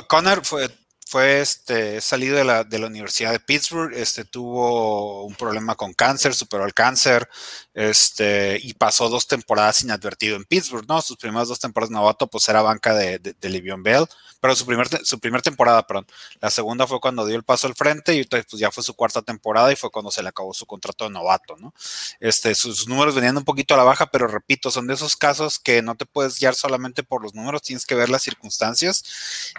[0.06, 0.68] Connor fue,
[1.08, 5.92] fue este, salido de la, de la Universidad de Pittsburgh, este, tuvo un problema con
[5.92, 7.28] cáncer, superó el cáncer,
[7.74, 11.00] este, y pasó dos temporadas inadvertido en Pittsburgh, ¿no?
[11.00, 14.06] Sus primeras dos temporadas novato, pues era banca de, de, Bell,
[14.54, 16.06] su primer, su primer temporada, perdón.
[16.40, 19.22] La segunda fue cuando dio el paso al frente y pues ya fue su cuarta
[19.22, 21.74] temporada y fue cuando se le acabó su contrato de novato, ¿no?
[22.20, 25.58] Este, sus números venían un poquito a la baja, pero repito, son de esos casos
[25.58, 29.04] que no te puedes guiar solamente por los números, tienes que ver las circunstancias.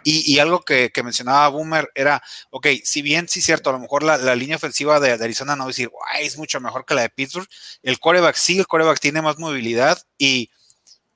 [0.03, 2.21] Y, algo que, que mencionaba Boomer era,
[2.51, 5.55] ok, si bien sí es cierto, a lo mejor la, la línea ofensiva de, Arizona
[5.55, 7.47] no decir, "Guay, es mucho mejor que la de Pittsburgh,
[7.83, 10.49] el coreback sí, el coreback tiene más movilidad y,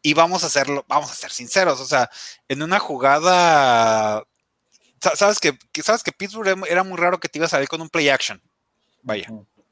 [0.02, 2.10] y vamos a hacerlo, vamos a ser sinceros, o sea,
[2.48, 4.24] en una jugada,
[5.02, 7.68] sa- sabes que, sabes que Pittsburgh era- era muy raro que te iba a salir
[7.68, 8.42] con un play action,
[9.04, 9.28] vaya.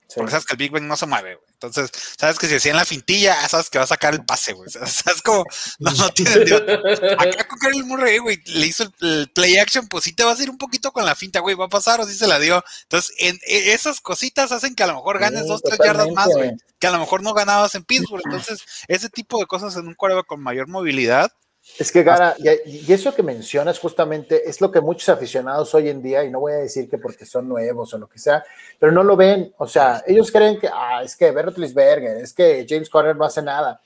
[0.10, 0.22] Ujú.
[0.22, 1.48] Porque sabes que el Big Ben no se mueve, güey.
[1.54, 4.54] Entonces, sabes que si hacía en la fintilla, sabes que va a sacar el pase,
[4.54, 4.70] güey.
[4.88, 5.44] Sabes como,
[5.80, 6.46] no, no tiene.
[6.46, 6.62] Dios.
[6.62, 10.44] Acá con Kyle Murray, güey, le hizo el, play action, pues sí te vas a
[10.44, 12.64] ir un poquito con la finta, güey, va a pasar o sí se la dio.
[12.84, 16.30] Entonces, en, e, esas cositas hacen que a lo mejor ganes dos, tres yardas más,
[16.30, 18.24] güey, que a lo mejor no ganabas en Pittsburgh.
[18.26, 21.34] Entonces, ese tipo de cosas en un cuervo con mayor movilidad,
[21.78, 26.02] es que Gara, y, eso que mencionas justamente es lo que muchos aficionados hoy en
[26.02, 28.44] día, y no voy a decir que porque son nuevos o lo que sea,
[28.78, 29.54] pero no lo ven.
[29.58, 33.42] O sea, ellos creen que, ah, es que Bertelsberger, es que James Conner no hace
[33.42, 33.82] nada.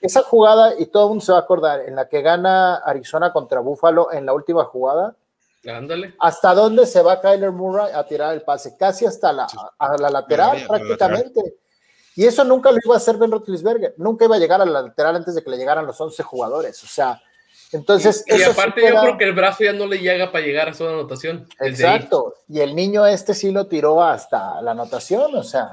[0.00, 3.32] Esa jugada, y todo el mundo se va a acordar, en la que gana Arizona
[3.32, 5.14] contra Buffalo en la última jugada.
[5.66, 6.14] Ándale.
[6.20, 8.76] ¿Hasta dónde se va Kyler Murray a tirar el pase?
[8.78, 9.46] Casi hasta la,
[9.78, 11.56] a la lateral, prácticamente.
[12.14, 13.94] Y eso nunca lo iba a hacer Ben Roethlisberger.
[13.96, 16.82] Nunca iba a llegar a la lateral antes de que le llegaran los 11 jugadores.
[16.82, 17.20] O sea,
[17.72, 20.74] entonces, y, aparte yo creo que el brazo ya no le llega para llegar a
[20.74, 21.46] su anotación.
[21.60, 22.34] Exacto.
[22.48, 25.70] Y el niño este sí lo tiró hasta la anotación, o sea.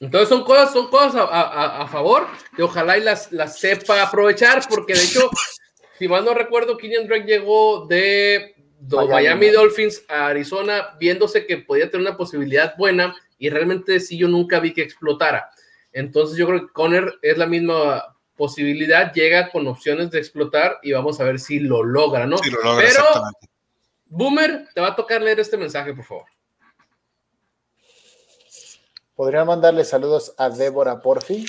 [0.00, 4.94] Entonces son cosas, son cosas a, favor que ojalá y las, las, sepa aprovechar, porque
[4.94, 5.30] de hecho,
[5.98, 8.54] si mal no recuerdo, Kenyon Drake llegó de,
[9.08, 14.26] Miami, Dolphins a Arizona viéndose que podía tener una posibilidad buena y realmente sí yo
[14.26, 15.50] nunca vi que explotara.
[15.92, 20.92] Entonces yo creo que Conner es la misma posibilidad, llega con opciones de explotar y
[20.92, 22.36] vamos a ver si lo logra, ¿no?
[22.38, 23.04] Pero,
[24.06, 26.24] Boomer, te va a tocar leer este mensaje, por favor.
[29.14, 31.46] ¿Podrían mandarle saludos a Débora Porfi?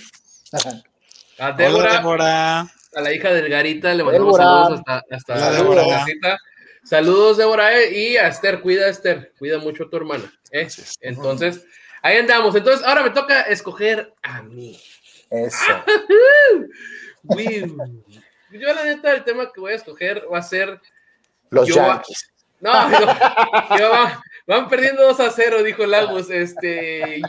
[1.39, 6.37] a Débora, A la hija del Garita, le mandamos saludos hasta, la casita.
[6.83, 10.31] Saludos, Débora, eh, y a Esther, cuida Esther, cuida mucho a tu hermana.
[10.51, 10.67] ¿eh?
[10.99, 11.65] Entonces,
[12.01, 12.53] ahí andamos.
[12.55, 14.79] Entonces, ahora me toca escoger a mí.
[15.33, 15.73] Eso.
[18.51, 20.79] yo la neta el tema que voy a escoger va a ser
[21.49, 22.31] los Yankees.
[22.61, 22.71] No,
[24.47, 26.29] van, perdiendo 2 a 0, dijo Lagos.
[26.29, 27.19] Este,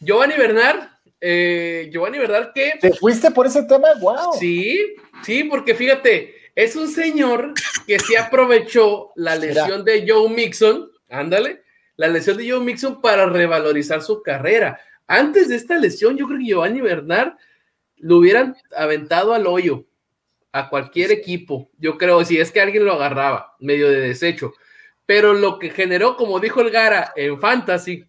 [0.00, 0.88] Giovanni Bernard,
[1.20, 2.74] eh, Giovanni Bernard que...
[2.80, 3.88] ¿Te fuiste por ese tema?
[4.00, 4.32] Wow.
[4.38, 7.52] Sí, sí, porque fíjate, es un señor
[7.86, 11.62] que sí aprovechó la lesión de Joe Mixon, ándale,
[11.96, 14.80] la lesión de Joe Mixon para revalorizar su carrera.
[15.08, 17.32] Antes de esta lesión, yo creo que Giovanni Bernard
[17.96, 19.86] lo hubieran aventado al hoyo
[20.52, 21.70] a cualquier equipo.
[21.78, 24.52] Yo creo, si es que alguien lo agarraba, medio de desecho.
[25.06, 28.04] Pero lo que generó, como dijo el Gara, en Fantasy,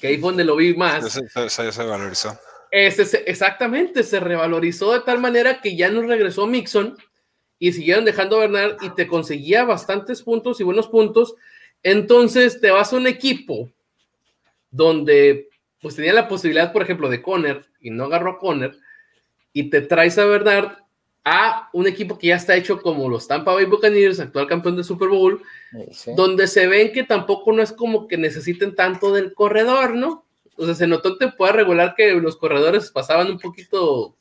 [0.00, 1.12] que ahí fue donde lo vi más.
[1.12, 2.36] Se, se, valorizó.
[2.72, 6.96] exactamente, se revalorizó de tal manera que ya no regresó Mixon
[7.60, 11.36] y siguieron dejando a Bernard y te conseguía bastantes puntos y buenos puntos.
[11.84, 13.70] Entonces te vas a un equipo
[14.72, 15.48] donde
[15.82, 18.76] pues tenía la posibilidad, por ejemplo, de Conner y no agarró a Conner
[19.52, 20.78] y te traes a Bernard
[21.24, 24.84] a un equipo que ya está hecho como los Tampa Bay Buccaneers, actual campeón del
[24.84, 25.42] Super Bowl,
[26.16, 30.24] donde se ven que tampoco no es como que necesiten tanto del corredor, ¿no?
[30.56, 34.16] O sea, se notó te puede regular que los corredores pasaban un poquito,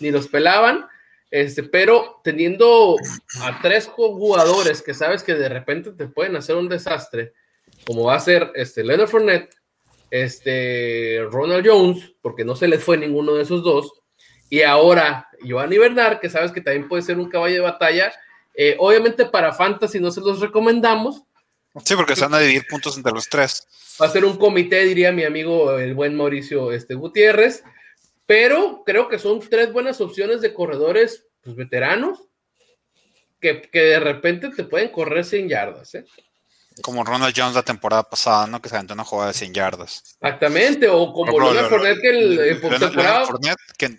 [0.00, 0.86] ni los pelaban,
[1.30, 2.96] este, pero teniendo
[3.42, 7.32] a tres jugadores que sabes que de repente te pueden hacer un desastre,
[7.86, 9.54] como va a ser este Leonard Fournette,
[10.10, 13.92] este, Ronald Jones, porque no se les fue ninguno de esos dos,
[14.48, 18.12] y ahora Giovanni Bernard, que sabes que también puede ser un caballo de batalla,
[18.54, 21.22] eh, obviamente para Fantasy no se los recomendamos.
[21.84, 23.66] Sí, porque se van a dividir puntos entre los tres.
[24.00, 27.64] Va a ser un comité, diría mi amigo el buen Mauricio este, Gutiérrez,
[28.24, 32.22] pero creo que son tres buenas opciones de corredores pues, veteranos
[33.40, 35.94] que, que, de repente te pueden correr 100 yardas.
[35.94, 36.04] ¿eh?
[36.82, 38.60] Como Ronald Jones la temporada pasada, ¿no?
[38.60, 40.02] Que se aventó una jugada de 100 yardas.
[40.20, 43.26] Exactamente, o como Leonard Fournette que el, postemporada.
[43.78, 43.96] que.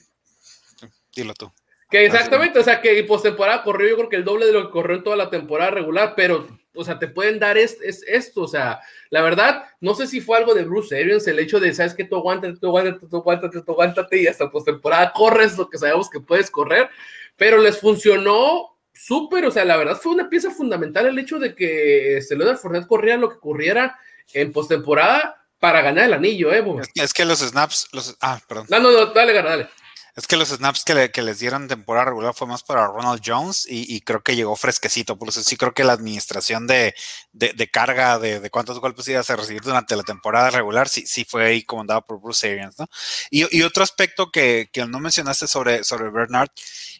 [1.15, 1.51] Dilo tú.
[1.89, 4.71] Que exactamente, o sea, que postemporada corrió, yo creo que el doble de lo que
[4.71, 8.47] corrió en toda la temporada regular, pero, o sea, te pueden dar es, esto, o
[8.47, 11.93] sea, la verdad, no sé si fue algo de Bruce Arians, el hecho de, sabes
[11.93, 15.77] que tú aguántate, tú aguántate, tú aguántate, tú aguántate, y hasta postemporada corres lo que
[15.77, 16.89] sabemos que puedes correr,
[17.37, 21.55] pero les funcionó súper, o sea, la verdad fue una pieza fundamental el hecho de
[21.55, 23.97] que este, Leonard Fournette corriera lo que ocurriera
[24.33, 26.63] en postemporada para ganar el anillo, ¿eh?
[26.95, 28.67] Es, que los snaps, los, ah, perdón.
[28.69, 29.69] No, no, no, dale, dale.
[30.17, 33.67] Es que los snaps que, que, les dieron temporada regular fue más para Ronald Jones
[33.69, 35.15] y, creo que llegó fresquecito.
[35.15, 36.95] Por eso sí creo que la administración de,
[37.33, 41.23] de, carga de, de, cuántos golpes ibas a recibir durante la temporada regular sí, sí
[41.23, 42.87] fue ahí comandado por Bruce Arians, ¿no?
[43.29, 46.49] Y, y otro aspecto que, que, no mencionaste sobre, sobre Bernard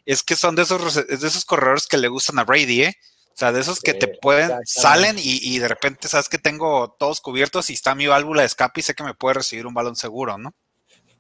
[0.06, 2.98] es que son de esos, de esos corredores que le gustan a Brady, ¿eh?
[3.34, 6.96] O sea, de esos que te pueden, salen y, y, de repente sabes que tengo
[7.00, 9.74] todos cubiertos y está mi válvula de escape y sé que me puede recibir un
[9.74, 10.54] balón seguro, ¿no?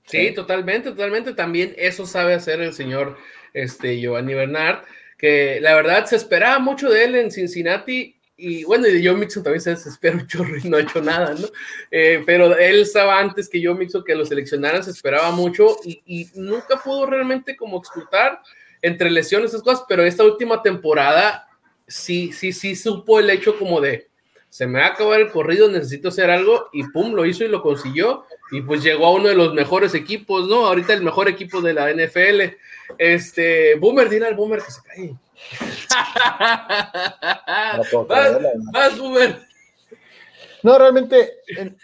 [0.07, 1.33] Sí, totalmente, totalmente.
[1.33, 3.17] También eso sabe hacer el señor
[3.53, 4.83] este, Giovanni Bernard,
[5.17, 9.43] que la verdad se esperaba mucho de él en Cincinnati y bueno, y Joe Mixon
[9.43, 11.47] también se desespera un chorro y no ha hecho nada, ¿no?
[11.89, 16.01] Eh, pero él estaba antes que Joe Mixon que lo seleccionaran, se esperaba mucho y,
[16.05, 18.39] y, nunca pudo realmente como explotar
[18.83, 21.47] entre lesiones, esas cosas, pero esta última temporada
[21.87, 24.07] sí, sí, sí supo el hecho como de,
[24.49, 27.47] se me va a acabar el corrido, necesito hacer algo y pum, lo hizo y
[27.47, 30.67] lo consiguió y pues llegó a uno de los mejores equipos, ¿no?
[30.67, 32.55] Ahorita el mejor equipo de la NFL.
[32.97, 35.15] Este, Boomer, dile al Boomer que se cae.
[38.71, 39.47] más, Boomer.
[40.63, 41.41] No, realmente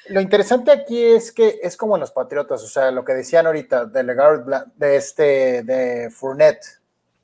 [0.10, 3.46] lo interesante aquí es que es como en los Patriotas, o sea, lo que decían
[3.46, 6.80] ahorita de Legarrette, de este, de Fournette,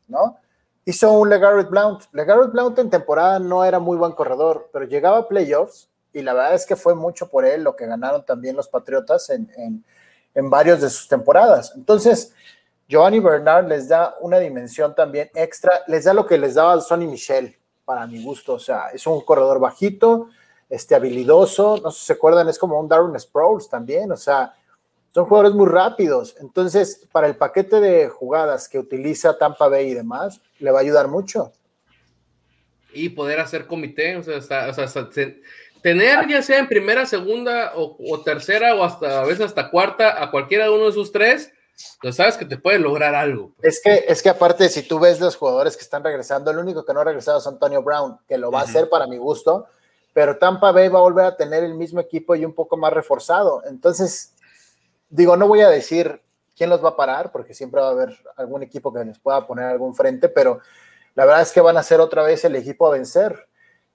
[0.08, 0.38] ¿no?
[0.86, 2.04] Hizo un Legarrette Blount.
[2.13, 6.34] Legarrette Blount en temporada no era muy buen corredor, pero llegaba a playoffs y la
[6.34, 9.84] verdad es que fue mucho por él lo que ganaron también los Patriotas en, en,
[10.34, 11.74] en varios de sus temporadas.
[11.76, 12.34] Entonces,
[12.88, 17.06] Giovanni Bernard les da una dimensión también extra, les da lo que les daba Sonny
[17.06, 20.30] Michel, para mi gusto, o sea, es un corredor bajito,
[20.69, 24.54] este, habilidoso, no sé si se acuerdan, es como un Darwin Sproles también, o sea,
[25.12, 29.93] son jugadores muy rápidos, entonces para el paquete de jugadas que utiliza Tampa Bay y
[29.95, 31.52] demás, le va a ayudar mucho.
[32.93, 34.88] Y poder hacer comité, o sea, o sea
[35.81, 40.21] tener ya sea en primera, segunda o, o, tercera o hasta a veces hasta cuarta
[40.21, 41.51] a cualquiera de uno de esos tres,
[41.95, 43.53] entonces sabes que te puede lograr algo.
[43.61, 46.83] Es que, es que aparte, si tú ves los jugadores que están regresando, el único
[46.83, 49.67] que no ha regresado es Antonio Brown, que lo va a hacer para mi gusto,
[50.13, 52.91] pero Tampa Bay va a volver a tener el mismo equipo y un poco más
[52.91, 53.63] reforzado.
[53.65, 54.33] Entonces,
[55.09, 56.21] digo, no voy a decir
[56.55, 59.47] quién los va a parar, porque siempre va a haber algún equipo que les pueda
[59.47, 60.59] poner algún frente, pero
[61.15, 63.47] la verdad es que van a ser otra vez el equipo a vencer.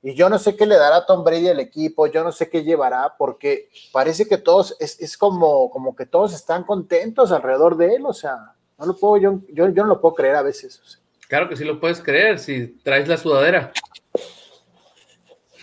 [0.06, 2.62] Y yo no sé qué le dará Tom Brady al equipo, yo no sé qué
[2.62, 7.94] llevará, porque parece que todos, es, es como, como que todos están contentos alrededor de
[7.94, 10.78] él, o sea, no lo puedo, yo, yo, yo no lo puedo creer a veces.
[10.78, 11.00] O sea.
[11.26, 13.72] Claro que sí lo puedes creer, si traes la sudadera.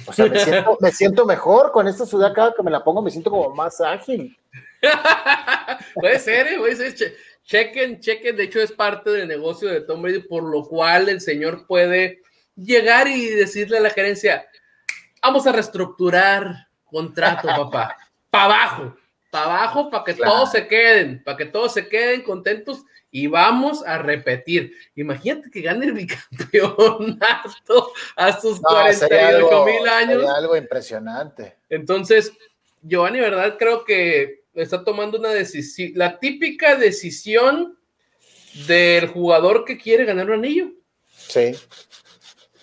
[0.07, 3.03] O sea, me siento, me siento mejor con esta sudadera, cada que me la pongo
[3.03, 4.35] me siento como más ágil.
[5.93, 6.57] puede ser, ¿eh?
[6.57, 7.13] puede ser.
[7.45, 11.21] chequen, chequen, de hecho es parte del negocio de Tom Brady, por lo cual el
[11.21, 12.23] señor puede
[12.63, 14.47] llegar y decirle a la gerencia,
[15.21, 17.97] vamos a reestructurar contrato, papá,
[18.29, 18.97] para abajo,
[19.29, 23.85] para abajo, para que todos se queden, para que todos se queden contentos y vamos
[23.85, 24.73] a repetir.
[24.95, 30.29] Imagínate que gane el bicampeonato a sus no, 48 mil años.
[30.29, 31.57] algo impresionante.
[31.69, 32.31] Entonces,
[32.81, 33.57] Giovanni, ¿verdad?
[33.57, 37.77] Creo que está tomando una decisión, la típica decisión
[38.67, 40.71] del jugador que quiere ganar un anillo.
[41.09, 41.55] Sí.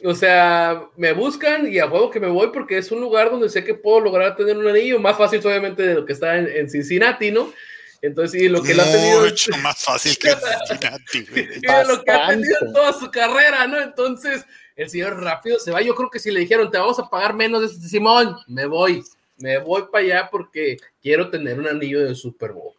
[0.04, 3.48] O sea, me buscan y a juego que me voy porque es un lugar donde
[3.48, 6.70] sé que puedo lograr tener un anillo más fácil, obviamente, de lo que está en,
[6.70, 7.52] Cincinnati, ¿no?
[8.00, 9.22] Entonces, sí, lo que él ha tenido.
[9.22, 10.30] Mucho más fácil que
[10.68, 13.80] Cincinnati, y de lo que ha tenido en toda su carrera, ¿no?
[13.80, 14.44] Entonces,
[14.76, 15.82] el señor rápido se va.
[15.82, 19.02] Yo creo que si le dijeron, te vamos a pagar menos, de Simón, me voy,
[19.38, 22.72] me voy para allá porque quiero tener un anillo de Super Bowl.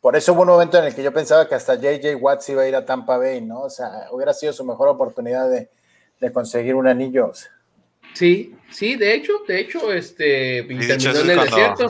[0.00, 2.62] Por eso hubo un momento en el que yo pensaba que hasta JJ Watts iba
[2.62, 3.62] a ir a Tampa Bay, ¿no?
[3.62, 5.70] O sea, hubiera sido su mejor oportunidad de
[6.20, 7.32] de conseguir un anillo.
[8.14, 11.88] Sí, sí, de hecho, de hecho, este, en el cuando, desierto.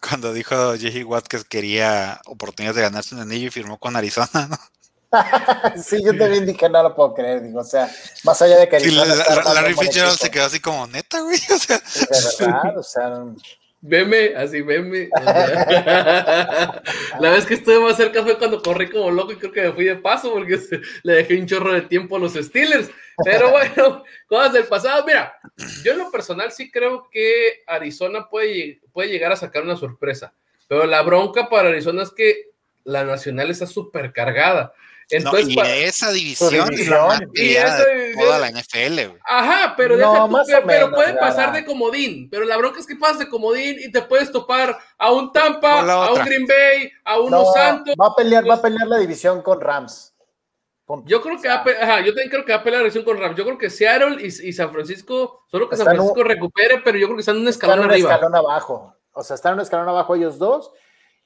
[0.00, 1.04] Cuando dijo J.J.
[1.04, 4.58] Watt que quería oportunidades de ganarse un anillo y firmó con Arizona, ¿no?
[5.82, 7.88] sí, yo también dije, no lo puedo creer, digo, o sea,
[8.24, 11.38] más allá de que Arizona sí, la, Larry Fitzgerald se quedó así como, neta, güey,
[11.54, 11.76] o sea.
[11.76, 13.24] Es verdad, o sea,
[13.82, 15.08] Veme, así, veme.
[17.20, 19.72] la vez que estuve más cerca fue cuando corrí como loco y creo que me
[19.72, 20.58] fui de paso porque
[21.04, 22.90] le dejé un chorro de tiempo a los Steelers.
[23.24, 25.04] Pero bueno, cosas del pasado.
[25.06, 25.38] Mira,
[25.82, 30.32] yo en lo personal sí creo que Arizona puede, puede llegar a sacar una sorpresa.
[30.68, 32.50] Pero la bronca para Arizona es que
[32.84, 34.72] la nacional está súper cargada.
[35.08, 39.16] Entonces, y esa división, es la más de toda la NFL.
[39.24, 40.28] Ajá, pero, no,
[40.66, 42.28] pero puede pasar de comodín.
[42.28, 45.80] Pero la bronca es que pasas de comodín y te puedes topar a un Tampa,
[45.80, 47.94] a un Green Bay, a un no, Santos.
[48.00, 50.15] Va a pelear, va a pelear la división con Rams.
[51.04, 53.04] Yo creo que va a, ajá, yo también creo que va a pelear la división
[53.04, 53.36] con Rams.
[53.36, 57.06] Yo creo que Seattle y, y San Francisco, solo que San Francisco recupere, pero yo
[57.06, 58.08] creo que están en un escalón están arriba.
[58.08, 58.94] un escalón abajo.
[59.12, 60.70] O sea, están en un escalón abajo ellos dos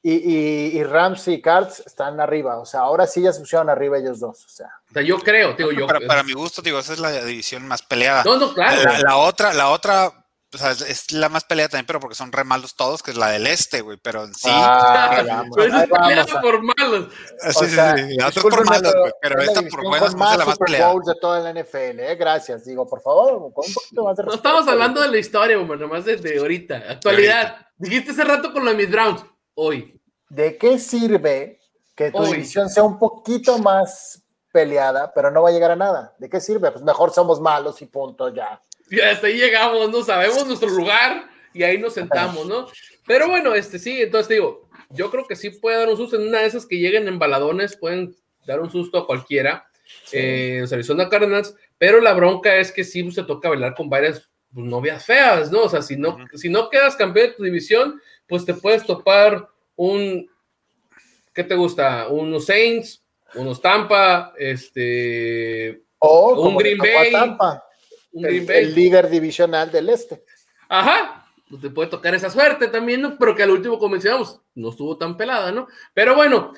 [0.02, 2.58] y, y, y, Rams y Cards están arriba.
[2.58, 4.46] O sea, ahora sí ya se pusieron arriba ellos dos.
[4.46, 5.86] O sea, o sea yo creo, digo yo.
[5.86, 8.24] Para, para, mi gusto, digo, esa es la división más peleada.
[8.24, 8.82] No, no, claro.
[8.82, 10.19] La, la otra, la otra,
[10.52, 13.16] o sea, es la más peleada también, pero porque son re malos todos, que es
[13.16, 13.98] la del este, güey.
[14.02, 14.48] Pero en sí.
[14.50, 17.12] Ah, vamos, pero es peleada por malos.
[17.40, 18.16] Sí, sí, sí.
[18.16, 19.12] La otra por malos, güey.
[19.20, 20.94] Pero esta por buenas es la más peleada.
[20.94, 22.16] de toda la NFL, ¿eh?
[22.16, 22.64] Gracias.
[22.64, 25.78] Digo, por favor, con un poquito más de No estamos hablando de la historia, güey,
[25.78, 26.76] nomás de ahorita.
[26.88, 27.66] Actualidad.
[27.76, 29.24] Dijiste hace rato con lo de mis Browns.
[29.54, 30.00] Hoy.
[30.30, 31.60] ¿de qué sirve
[31.94, 36.14] que tu división sea un poquito más peleada, pero no va a llegar a nada?
[36.18, 36.70] ¿De qué sirve?
[36.70, 38.62] Pues mejor somos malos y punto ya.
[38.90, 42.66] Y hasta ahí llegamos, no sabemos nuestro lugar y ahí nos sentamos, ¿no?
[43.06, 46.28] Pero bueno, este sí, entonces digo, yo creo que sí puede dar un susto en
[46.28, 48.16] una de esas que lleguen en baladones, pueden
[48.46, 49.66] dar un susto a cualquiera.
[50.12, 54.28] Eh, los Arizona Cardinals, pero la bronca es que sí se toca bailar con varias
[54.52, 55.62] pues, novias feas, ¿no?
[55.62, 59.48] O sea, si no, si no quedas campeón de tu división, pues te puedes topar
[59.76, 60.28] un,
[61.34, 62.08] ¿qué te gusta?
[62.08, 63.02] Unos Saints,
[63.34, 67.64] unos Tampa, este, O Un Green Bay, Tampa,
[68.12, 68.64] un el, Green Bay.
[68.64, 70.24] el líder divisional del este.
[70.68, 73.18] Ajá, pues te puede tocar esa suerte también, ¿no?
[73.18, 75.66] Pero que al último, como mencionamos, no estuvo tan pelada, ¿no?
[75.92, 76.52] Pero bueno,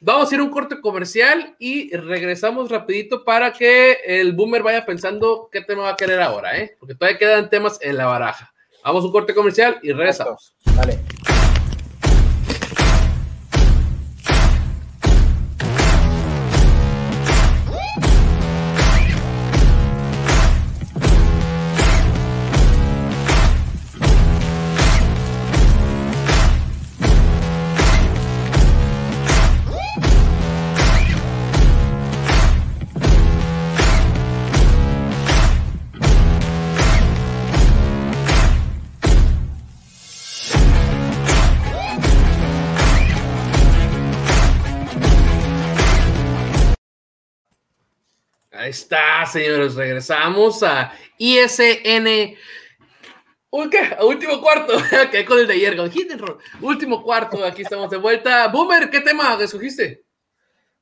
[0.00, 4.86] vamos a ir a un corte comercial y regresamos rapidito para que el boomer vaya
[4.86, 6.76] pensando qué tema va a querer ahora, ¿eh?
[6.78, 8.52] Porque todavía quedan temas en la baraja.
[8.84, 10.54] Vamos a un corte comercial y regresamos.
[10.76, 11.17] Vale.
[48.68, 49.76] Ahí está, señores.
[49.76, 52.36] Regresamos a ISN.
[53.50, 54.74] A último cuarto.
[55.10, 56.38] que con el de ayer, con roll.
[56.60, 57.42] Último cuarto.
[57.46, 58.48] Aquí estamos de vuelta.
[58.48, 60.04] Boomer, ¿qué tema escogiste?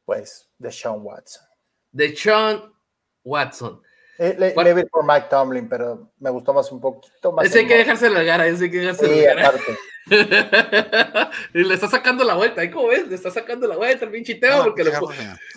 [0.05, 1.45] Pues, de Sean Watson.
[1.93, 2.75] De Sean
[3.23, 3.81] Watson.
[4.19, 7.47] Eh, le, ir por Mike Tomlin, pero me gustó más un poquito más.
[7.47, 9.49] Ese hay el que dejarse la gara, ese hay que dejarse Sí, la gara.
[9.49, 9.79] aparte.
[11.55, 12.71] y le está sacando la vuelta, ¿eh?
[12.71, 13.09] ¿Cómo ves?
[13.09, 14.85] Le está sacando la vuelta el pinche tema porque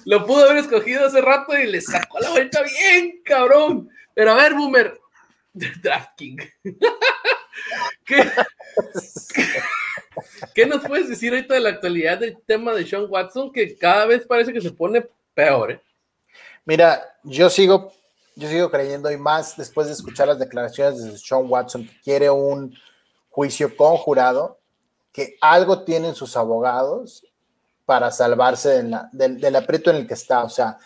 [0.06, 3.90] lo, pudo haber escogido hace rato y le sacó la vuelta bien, cabrón.
[4.14, 5.00] Pero a ver, Boomer,
[5.54, 6.38] Draft King.
[8.06, 8.30] ¿Qué,
[10.56, 13.52] ¿Qué nos puedes decir ahorita de la actualidad del tema de Sean Watson?
[13.54, 15.82] Que cada vez parece que se pone peor, ¿eh?
[16.66, 17.92] Mira, yo sigo,
[18.36, 22.30] yo sigo creyendo y más después de escuchar las declaraciones de Sean Watson que quiere
[22.30, 22.74] un
[23.30, 24.60] juicio conjurado,
[25.12, 27.26] que algo tienen sus abogados
[27.86, 30.44] para salvarse de la- del, aprieto en el que está.
[30.44, 30.78] O sea,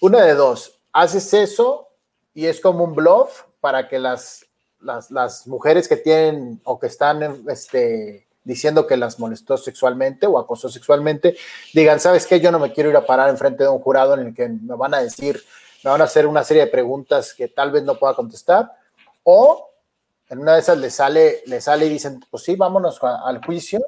[0.00, 1.88] una de dos, haces eso
[2.34, 4.46] y es como un bluff para que las,
[4.80, 10.38] las, las mujeres que tienen o que están este, diciendo que las molestó sexualmente o
[10.38, 11.36] acosó sexualmente,
[11.74, 12.40] digan, ¿sabes qué?
[12.40, 14.74] Yo no me quiero ir a parar enfrente de un jurado en el que me
[14.74, 15.42] van a decir,
[15.84, 18.72] me van a hacer una serie de preguntas que tal vez no pueda contestar,
[19.22, 19.70] o
[20.28, 23.80] en una de esas le sale, le sale y dicen, pues sí, vámonos al juicio,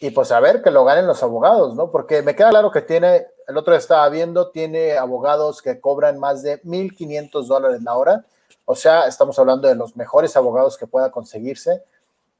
[0.00, 1.90] y pues a ver que lo ganen los abogados, ¿no?
[1.90, 6.42] Porque me queda claro que tiene, el otro estaba viendo, tiene abogados que cobran más
[6.42, 8.24] de 1.500 dólares la hora,
[8.64, 11.82] o sea, estamos hablando de los mejores abogados que pueda conseguirse,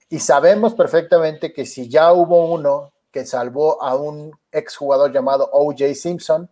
[0.08, 5.94] y sabemos perfectamente que si ya hubo uno que salvó a un exjugador llamado O.J.
[5.94, 6.50] Simpson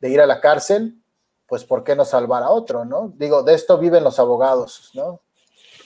[0.00, 0.99] de ir a la cárcel,
[1.50, 3.12] pues ¿por qué no salvar a otro, no?
[3.16, 5.20] Digo, de esto viven los abogados, ¿no?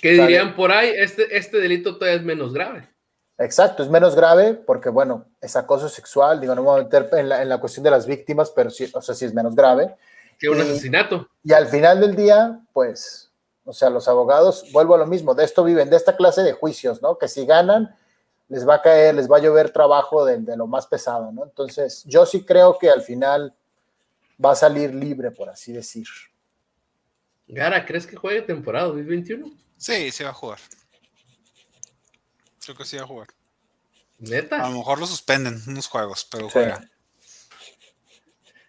[0.00, 2.90] Que dirían por ahí, este, este delito todavía es menos grave.
[3.38, 7.08] Exacto, es menos grave porque, bueno, es acoso sexual, digo, no me voy a meter
[7.14, 9.56] en la, en la cuestión de las víctimas, pero sí, o sea, sí es menos
[9.56, 9.96] grave.
[10.38, 11.26] Que un Y- asesinato.
[11.42, 13.30] Y al final del día, pues,
[13.64, 16.52] o sea, los abogados, vuelvo a lo mismo, de esto viven, de esta clase de
[16.52, 17.16] juicios, ¿no?
[17.16, 17.96] Que si ganan,
[18.50, 21.44] les va a caer, les va a llover trabajo de, de lo más pesado, ¿no?
[21.44, 23.54] Entonces, yo sí creo que al final
[24.42, 26.06] va a salir libre, por así decir.
[27.46, 29.52] Gara, ¿crees que juegue temporada 2021?
[29.76, 30.58] Sí, sí va a jugar.
[32.64, 33.28] Creo que sí va a jugar.
[34.18, 34.64] Neta.
[34.64, 36.52] A lo mejor lo suspenden unos juegos, pero Sí.
[36.54, 36.88] juega.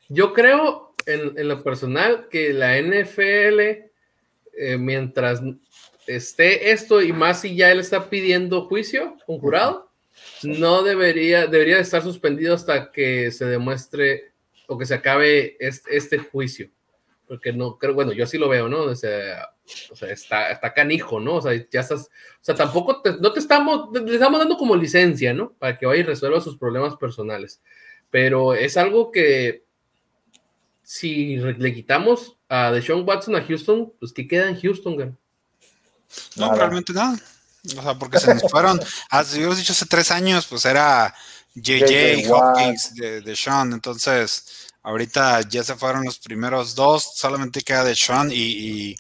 [0.09, 3.59] Yo creo en, en lo personal que la NFL,
[4.57, 5.41] eh, mientras
[6.07, 9.91] esté esto y más si ya él está pidiendo juicio, un jurado,
[10.43, 14.33] no debería, debería estar suspendido hasta que se demuestre
[14.67, 16.69] o que se acabe este, este juicio.
[17.27, 18.81] Porque no creo, bueno, yo sí lo veo, ¿no?
[18.83, 19.49] O sea,
[19.91, 21.35] o sea, está, está canijo, ¿no?
[21.37, 24.75] O sea, ya estás, o sea, tampoco te- no te estamos, le estamos dando como
[24.75, 25.51] licencia, ¿no?
[25.53, 27.61] Para que vaya y resuelva sus problemas personales.
[28.11, 29.63] Pero es algo que
[30.83, 35.07] si le quitamos a Deshaun Watson a Houston, pues ¿qué queda en Houston, güey?
[36.35, 36.55] No, Nada.
[36.57, 37.17] realmente nada.
[37.65, 38.79] O sea, porque se nos fueron.
[39.09, 41.13] Ah, si hubiéramos dicho hace tres años, pues era
[41.55, 42.29] JJ.
[42.31, 43.73] Hopkins de, de Sean.
[43.73, 48.31] Entonces, ahorita ya se fueron los primeros dos, solamente queda de Sean.
[48.31, 48.95] Y, y,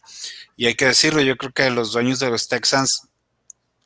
[0.57, 3.07] y hay que decirlo, yo creo que los dueños de los Texans,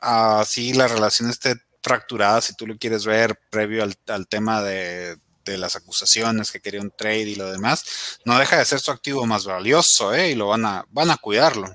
[0.00, 5.16] así la relación esté fracturada, si tú lo quieres ver, previo al, al tema de,
[5.44, 8.90] de las acusaciones que quería un trade y lo demás, no deja de ser su
[8.90, 10.30] activo más valioso, ¿eh?
[10.30, 11.68] Y lo van a, van a cuidarlo.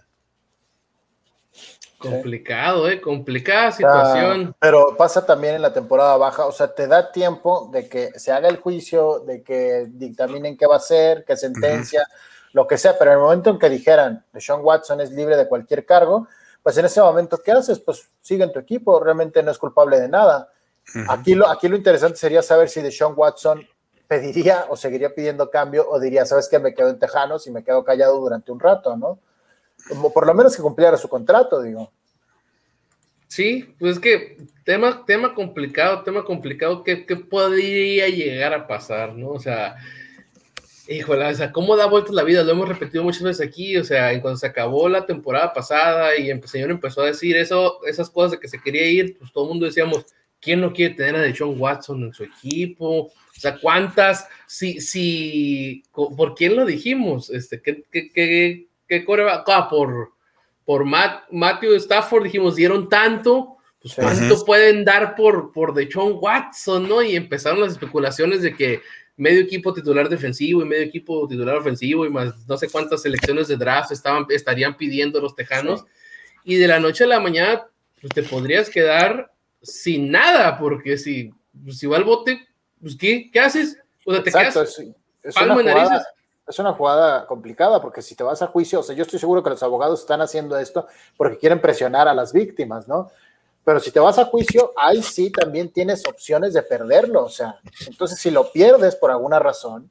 [2.10, 3.02] Complicado, ¿eh?
[3.02, 4.56] Complicada situación.
[4.60, 8.32] pero pasa también en la temporada baja, o sea, te da tiempo de que se
[8.32, 12.08] haga el juicio, de que dictaminen qué va a ser, qué sentencia,
[12.54, 15.48] lo que sea, pero en el momento en que dijeran, Sean Watson es libre de
[15.48, 16.28] cualquier cargo,
[16.64, 17.80] pues en ese momento, ¿qué haces?
[17.80, 20.50] Pues sigue en tu equipo, realmente no es culpable de nada.
[21.10, 23.68] aquí, lo, aquí lo interesante sería saber si Sean Watson
[24.08, 26.60] pediría o seguiría pidiendo cambio o diría, ¿sabes qué?
[26.60, 29.20] Me quedo en Tejanos y me quedo callado durante un rato, ¿no?
[29.88, 31.92] Como por lo menos que cumpliera su contrato, digo.
[33.28, 36.96] Sí, pues es que tema, tema complicado, tema complicado, ¿qué,
[37.30, 39.32] podría llegar a pasar, no?
[39.32, 39.76] O sea,
[40.88, 42.44] híjole, o sea, ¿cómo da vueltas la vida?
[42.44, 46.18] Lo hemos repetido muchas veces aquí, o sea, en cuando se acabó la temporada pasada
[46.18, 49.32] y el señor empezó a decir eso, esas cosas de que se quería ir, pues
[49.34, 50.06] todo el mundo decíamos,
[50.40, 53.08] ¿quién no quiere tener a Deshaun Watson en su equipo?
[53.08, 54.28] O sea, ¿cuántas?
[54.48, 57.30] Si, si, ¿por quién lo dijimos?
[57.30, 59.44] Este, ¿qué, qué, qué, qué coreba?
[59.48, 60.12] Ah, por,
[60.66, 66.88] por Matt, Matthew Stafford, dijimos, dieron tanto, pues cuánto pueden dar por, por Deshaun Watson,
[66.88, 67.04] ¿no?
[67.04, 68.82] Y empezaron las especulaciones de que
[69.18, 73.48] medio equipo titular defensivo y medio equipo titular ofensivo y más no sé cuántas selecciones
[73.48, 75.86] de draft estaban, estarían pidiendo los tejanos.
[76.44, 77.68] Y de la noche a la mañana,
[78.02, 79.32] pues te podrías quedar
[79.62, 81.32] sin nada, porque si,
[81.70, 82.48] si va al bote,
[82.80, 83.80] pues ¿qué, qué haces?
[84.06, 86.06] O sea, te Exacto, es, una jugada,
[86.48, 89.42] es una jugada complicada, porque si te vas a juicio, o sea, yo estoy seguro
[89.42, 90.88] que los abogados están haciendo esto
[91.18, 93.12] porque quieren presionar a las víctimas, ¿no?
[93.64, 97.24] Pero si te vas a juicio, ahí sí también tienes opciones de perderlo.
[97.24, 99.90] O sea, entonces si lo pierdes por alguna razón,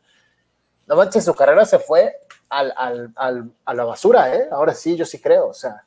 [0.86, 2.14] no manches, su carrera se fue
[2.48, 4.46] al, al, al, a la basura, ¿eh?
[4.52, 5.84] Ahora sí, yo sí creo, o sea.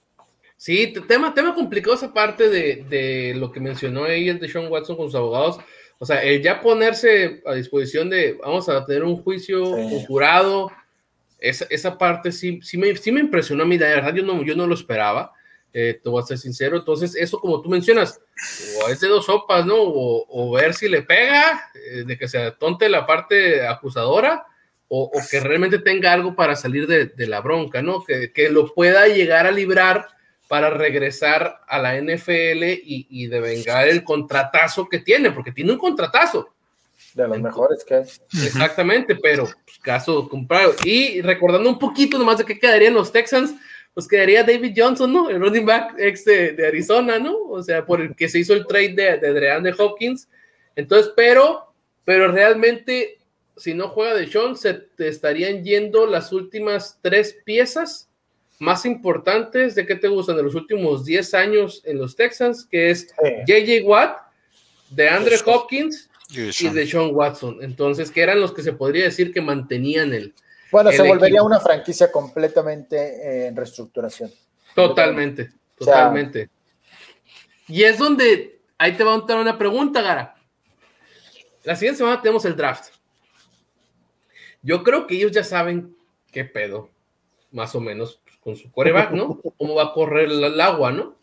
[0.57, 4.70] Sí, tema, tema complicado esa parte de, de lo que mencionó ahí el de Sean
[4.70, 5.59] Watson con sus abogados.
[6.00, 9.66] O sea, el ya ponerse a disposición de, vamos a tener un juicio
[10.06, 10.72] jurado,
[11.39, 14.43] esa, esa, parte sí, sí, me, sí me impresionó a mí, de verdad yo no,
[14.43, 15.34] yo no lo esperaba.
[15.80, 16.78] Eh, te voy a ser sincero.
[16.78, 18.20] Entonces, eso como tú mencionas,
[18.82, 19.76] o es de dos sopas, ¿no?
[19.78, 24.45] O, ver si le pega, eh, de que se atonte la parte acusadora,
[24.88, 28.04] o, que realmente tenga algo para salir de, la bronca, ¿no?
[28.04, 30.08] Que, que, lo pueda llegar a librar
[30.48, 35.78] para regresar a la NFL y, y devengar el contratazo que tiene, porque tiene un
[35.78, 36.50] contratazo.
[37.14, 38.04] De los mejores que hay.
[38.45, 40.74] Exactamente, pero pues, caso comprado.
[40.84, 43.56] Y recordando un poquito nomás de qué quedarían los Texans,
[43.93, 45.30] pues quedaría David Johnson, ¿no?
[45.30, 47.36] El running back ex de, Arizona, ¿no?
[47.50, 50.30] O sea, por el que se hizo el trade de, de DeAndre Hopkins.
[50.76, 51.74] Entonces, pero,
[52.06, 53.18] pero realmente,
[53.56, 58.07] si no juega de Sean, se te estarían yendo las últimas tres piezas
[58.60, 62.89] más importantes de qué te gustan de los últimos 10 años en los Texans, que
[62.89, 63.08] es
[63.45, 64.18] JJ Watt,
[64.89, 67.60] de Andre Hopkins y de Sean Watson.
[67.62, 70.34] Entonces, que eran los que se podría decir que mantenían el,
[70.72, 74.32] bueno, se volvería una franquicia completamente eh, en reestructuración.
[74.76, 76.49] Totalmente, totalmente.
[77.68, 80.36] y es donde ahí te va a entrar una pregunta, Gara.
[81.64, 82.93] La siguiente semana tenemos el draft.
[84.62, 85.95] Yo creo que ellos ya saben
[86.32, 86.89] qué pedo,
[87.51, 89.40] más o menos, con su coreback, ¿no?
[89.58, 91.16] Cómo va a correr el, agua, ¿no?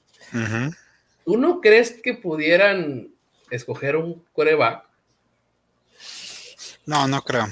[1.24, 3.08] ¿Tú no crees que pudieran
[3.50, 4.84] escoger un coreback?
[6.86, 7.48] No, no creo.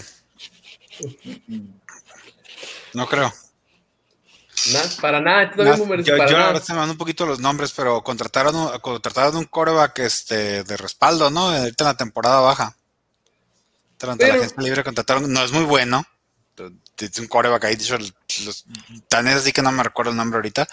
[2.95, 3.33] No creo.
[5.01, 5.65] para nada, yo,
[6.05, 10.65] yo la verdad se me un poquito los nombres, pero contrataron, contrataron un coreback este,
[10.65, 11.49] de respaldo, ¿no?
[11.49, 12.77] Ahorita en la temporada baja.
[13.99, 16.05] Durante la gente libre contrataron, no es muy bueno.
[16.99, 18.65] Es un coreback ahí, dicho, los,
[19.09, 20.69] tan es así que no me recuerdo el nombre ahorita,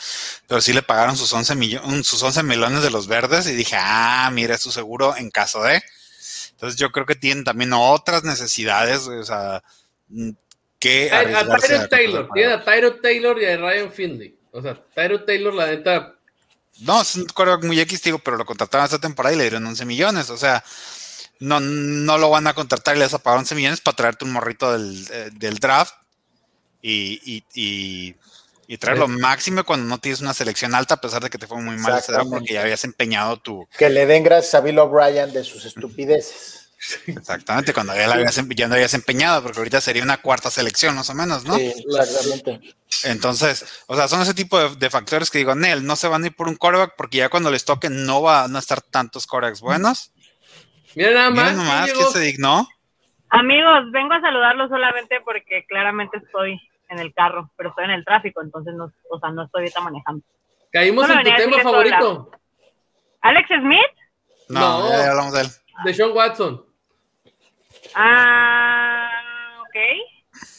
[0.48, 3.76] pero sí le pagaron sus 11, millones, sus 11 millones de los verdes y dije,
[3.80, 5.82] ah, mira, es su seguro en caso de.
[6.52, 9.64] Entonces yo creo que tienen también otras necesidades, o sea,
[10.78, 14.38] que a, Tyro Taylor, tiene a Tyro Taylor y a Ryan Finley.
[14.52, 16.16] O sea, Tyro Taylor, la neta.
[16.82, 19.66] No, es un quarterback muy X, digo, pero lo contrataron esta temporada y le dieron
[19.66, 20.30] 11 millones.
[20.30, 20.64] O sea,
[21.40, 24.26] no, no lo van a contratar y le vas a pagar 11 millones para traerte
[24.26, 25.94] un morrito del, eh, del draft
[26.82, 28.16] y, y, y,
[28.68, 31.48] y traer lo máximo cuando no tienes una selección alta, a pesar de que te
[31.48, 33.68] fue muy mal ese draft porque ya habías empeñado tu.
[33.78, 36.70] Que le den gracias a Bill O'Brien de sus estupideces.
[37.08, 40.96] Exactamente, cuando ya, la habías, ya no habías empeñado, porque ahorita sería una cuarta selección
[40.96, 41.56] más o menos, ¿no?
[41.58, 42.76] Sí, exactamente.
[43.04, 46.28] Entonces, o sea, son ese tipo de, factores que digo, Nel, no se van a
[46.28, 49.62] ir por un coreback porque ya cuando les toque no van a estar tantos corebacks
[49.62, 50.12] buenos.
[50.96, 51.52] Mira nada más.
[51.52, 52.68] Mira nomás, ¿quién se dignó?
[53.30, 56.60] Amigos, vengo a saludarlos solamente porque claramente estoy
[56.90, 59.82] en el carro, pero estoy en el tráfico, entonces no, o sea, no estoy ahorita
[59.82, 60.26] manejando.
[60.72, 62.32] Caímos en tu tema favorito.
[63.22, 63.80] ¿Alex Smith?
[64.50, 65.48] No, no, ya hablamos de él.
[65.86, 66.66] De Sean Watson.
[67.96, 69.10] Ah,
[69.62, 69.78] ok.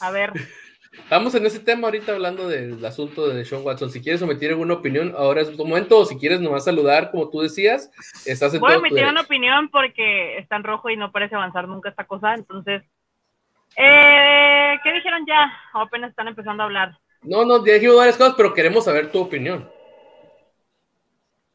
[0.01, 0.31] A ver.
[0.91, 3.89] Estamos en ese tema ahorita hablando del asunto de Sean Watson.
[3.89, 5.99] Si quieres omitir alguna opinión, ahora es tu momento.
[5.99, 7.89] O si quieres nomás saludar, como tú decías,
[8.25, 11.67] estás en Voy a emitir una opinión porque está en rojo y no parece avanzar
[11.67, 12.33] nunca esta cosa.
[12.33, 12.83] Entonces,
[13.77, 15.53] eh, ¿qué dijeron ya?
[15.73, 16.97] O apenas están empezando a hablar.
[17.23, 19.69] No, no, ya dijimos varias cosas, pero queremos saber tu opinión.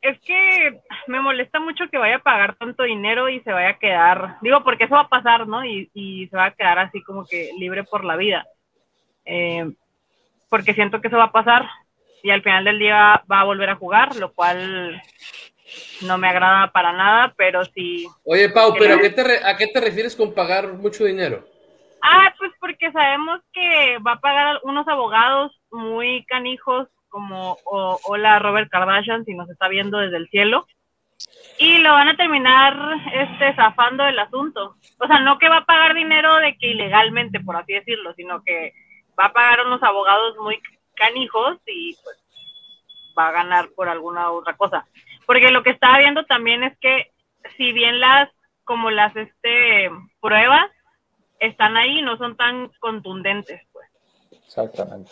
[0.00, 3.78] Es que me molesta mucho que vaya a pagar tanto dinero y se vaya a
[3.78, 5.64] quedar, digo, porque eso va a pasar, ¿no?
[5.64, 8.46] Y, y se va a quedar así como que libre por la vida.
[9.26, 9.70] Eh,
[10.48, 11.68] porque siento que eso va a pasar
[12.22, 15.02] y al final del día va a volver a jugar, lo cual
[16.02, 18.06] no me agrada para nada, pero sí.
[18.24, 21.44] Oye, Pau, ¿pero a qué, te re- a qué te refieres con pagar mucho dinero?
[22.02, 28.38] Ah, pues porque sabemos que va a pagar unos abogados muy canijos como o, hola
[28.38, 30.66] Robert Kardashian si nos está viendo desde el cielo
[31.58, 32.76] y lo van a terminar
[33.12, 34.76] este zafando del asunto.
[34.98, 38.42] O sea, no que va a pagar dinero de que ilegalmente, por así decirlo, sino
[38.44, 38.72] que
[39.18, 40.60] va a pagar unos abogados muy
[40.94, 42.16] canijos y pues
[43.18, 44.86] va a ganar por alguna otra cosa.
[45.26, 47.12] Porque lo que estaba viendo también es que
[47.56, 48.30] si bien las
[48.64, 49.90] como las este
[50.20, 50.70] pruebas
[51.38, 53.86] están ahí, no son tan contundentes, pues.
[54.32, 55.10] Exactamente.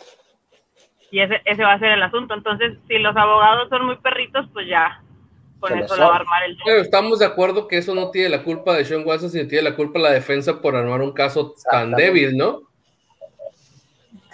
[1.11, 2.35] Y ese, ese va a ser el asunto.
[2.35, 5.01] Entonces, si los abogados son muy perritos, pues ya
[5.61, 8.31] con eso la va a armar el Pero estamos de acuerdo que eso no tiene
[8.31, 11.55] la culpa de Sean Watson, sino tiene la culpa la defensa por armar un caso
[11.71, 12.63] tan débil, ¿no?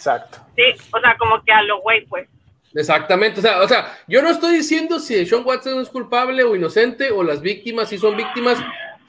[0.01, 0.38] Exacto.
[0.57, 0.62] Sí,
[0.94, 2.26] o sea, como que a lo güey, pues.
[2.74, 6.55] Exactamente, o sea, o sea, yo no estoy diciendo si Sean Watson es culpable o
[6.57, 8.59] inocente, o las víctimas si son víctimas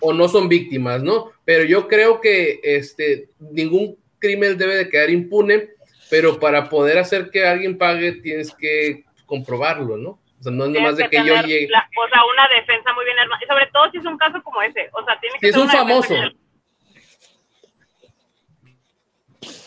[0.02, 1.32] o no son víctimas, ¿no?
[1.46, 5.70] Pero yo creo que este, ningún crimen debe de quedar impune,
[6.10, 10.10] pero para poder hacer que alguien pague tienes que comprobarlo, ¿no?
[10.10, 11.68] O sea, no es nomás de que yo llegue.
[11.70, 13.40] la- o sea, una defensa muy bien armada.
[13.44, 14.90] Y sobre todo si es un caso como ese.
[14.92, 16.32] O sea, tiene que Si es ser un una defensa famoso.
[16.32, 16.41] que-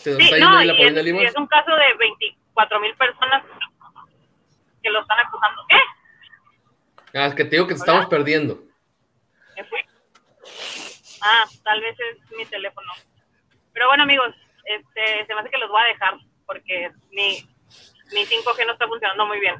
[0.05, 3.43] Se nos Sí, está yendo no, y la es, un caso de 24 mil personas
[4.83, 5.63] que lo están acusando.
[5.67, 5.77] ¿Qué?
[7.17, 8.61] Ah, es que te digo que te estamos perdiendo.
[9.55, 9.83] ¿Qué fue?
[11.23, 12.87] Ah, tal vez es mi teléfono.
[13.73, 14.35] Pero bueno, amigos,
[14.65, 16.13] este, se me hace que los voy a dejar
[16.45, 17.43] porque mi,
[18.13, 19.55] mi 5G no está funcionando muy bien.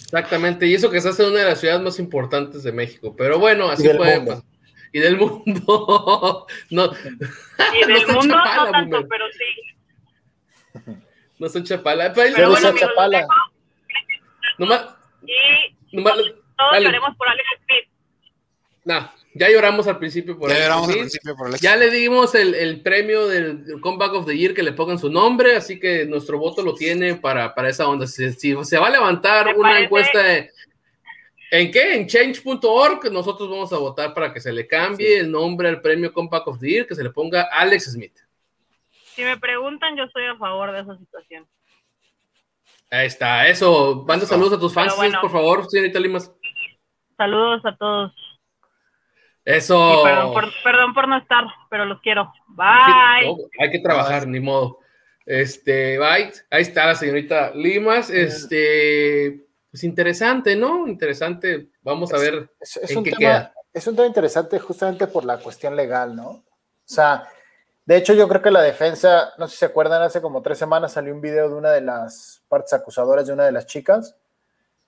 [0.00, 3.14] Exactamente, y eso que estás en una de las ciudades más importantes de México.
[3.14, 4.55] Pero bueno, así puede pasar.
[4.96, 6.46] Y del mundo.
[6.70, 6.88] no, Y
[7.82, 9.08] No del está mundo Chapala, no tanto, boomer.
[9.10, 10.94] pero sí.
[11.38, 12.12] no son chapala.
[12.14, 13.18] Pero, Pero bueno, los Chapala.
[13.18, 13.28] dejo
[14.58, 14.86] nomás,
[15.90, 16.86] y nomás, todos dale.
[16.86, 17.84] lloremos por Alex Smith.
[18.84, 20.96] nah, ya lloramos al principio por Ya Alex al Smith.
[20.98, 24.54] principio por el Ya le dimos el, el premio del del Comeback of the Year
[24.54, 28.06] que le pongan su nombre, así que nuestro voto lo tiene para, para esa onda.
[28.06, 30.50] Si, si se va a levantar Me una parece- encuesta de-
[31.58, 31.94] ¿En qué?
[31.94, 36.12] En change.org, nosotros vamos a votar para que se le cambie el nombre al premio
[36.12, 38.18] Comeback of the Year, que se le ponga Alex Smith.
[38.90, 41.46] Si me preguntan, yo estoy a favor de esa situación.
[42.90, 44.04] Ahí está, eso.
[44.06, 44.34] Manda Eso.
[44.34, 45.18] saludos a tus fans, bueno.
[45.20, 46.30] por favor, señorita Limas.
[47.16, 48.12] Saludos a todos.
[49.42, 50.02] Eso.
[50.04, 52.30] Perdón por, perdón por no estar, pero los quiero.
[52.48, 53.26] Bye.
[53.26, 54.80] No, hay que trabajar, ni modo.
[55.24, 56.32] Este, bye.
[56.50, 58.10] Ahí está la señorita Limas.
[58.10, 59.45] Este,
[59.76, 60.88] pues interesante, ¿no?
[60.88, 61.68] Interesante.
[61.82, 62.48] Vamos a ver.
[62.58, 63.54] Es, es ¿En un qué tema, queda?
[63.74, 66.28] es un tema interesante justamente por la cuestión legal, ¿no?
[66.30, 66.42] O
[66.86, 67.28] sea,
[67.84, 70.56] de hecho yo creo que la defensa, no sé si se acuerdan, hace como tres
[70.56, 74.16] semanas salió un video de una de las partes acusadoras de una de las chicas,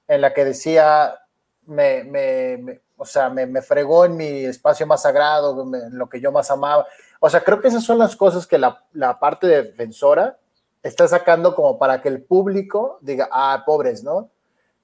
[0.07, 1.21] en la que decía,
[1.67, 5.99] me, me- me- o sea, me, me fregó en mi espacio más sagrado, me- en
[5.99, 6.87] lo que yo más amaba.
[7.21, 10.39] O sea, creo que esas son las cosas que la, la parte defensora
[10.83, 14.31] está sacando como para que el público diga, ah, pobres, ¿no?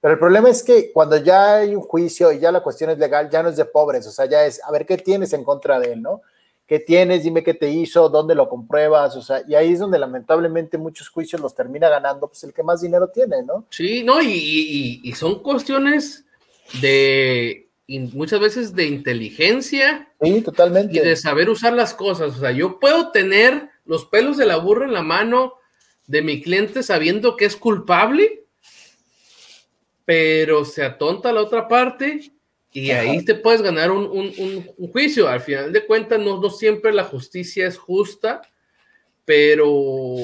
[0.05, 2.99] Pero el problema es que cuando ya hay un juicio y ya la cuestión es
[2.99, 5.43] legal, ya no es de pobres, o sea, ya es, a ver, ¿qué tienes en
[5.45, 6.21] contra de él, no?
[6.67, 7.23] ¿Qué tienes?
[7.23, 11.09] Dime qué te hizo, dónde lo compruebas, o sea, y ahí es donde lamentablemente muchos
[11.09, 13.65] juicios los termina ganando, pues el que más dinero tiene, ¿no?
[13.71, 16.27] Sí, no, y, y- y son cuestiones
[16.83, 17.67] de
[18.13, 20.99] muchas veces de inteligencia Sí, totalmente.
[20.99, 22.37] y de saber usar las cosas.
[22.37, 25.55] O sea, yo puedo tener los pelos de la burra en la mano
[26.07, 28.44] de mi cliente sabiendo que es culpable,
[30.05, 32.31] pero se atonta la otra parte
[32.73, 33.01] y Ajá.
[33.03, 35.29] ahí te puedes ganar un, un- un- un juicio.
[35.29, 38.43] Al final de cuentas, no, no siempre la justicia es justa,
[39.25, 40.15] pero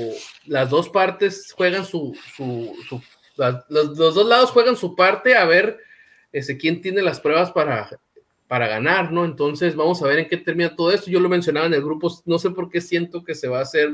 [0.47, 3.03] las dos partes juegan su, su- su-
[3.37, 5.79] la- los, los dos lados juegan su parte a ver
[6.33, 7.89] este, quién tiene las pruebas para,
[8.47, 9.25] para ganar, ¿no?
[9.25, 11.11] Entonces vamos a ver en qué termina todo esto.
[11.11, 13.63] Yo lo mencionaba en el grupo, no sé por qué siento que se va a
[13.63, 13.91] hacer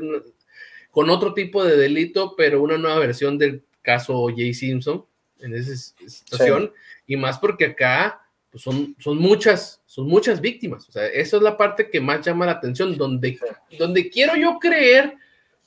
[0.90, 4.36] con otro tipo de delito, pero una nueva versión del caso J.
[4.54, 5.04] Simpson
[5.40, 5.74] en esa
[6.06, 6.72] situación,
[7.06, 10.88] y más porque acá pues, son, son muchas, son muchas víctimas.
[10.88, 13.38] O sea, esa es la parte que más llama la atención, donde,
[13.78, 15.14] donde quiero yo creer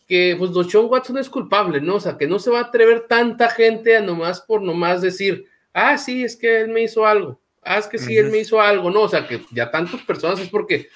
[0.07, 1.97] que pues Doshon Watson es culpable, ¿no?
[1.97, 5.45] O sea, que no se va a atrever tanta gente a nomás por nomás decir,
[5.71, 8.59] ah, sí, es que él me hizo algo, ah, es que sí, él me hizo
[8.59, 9.01] algo, ¿no?
[9.01, 10.89] O sea, que ya tantas personas es porque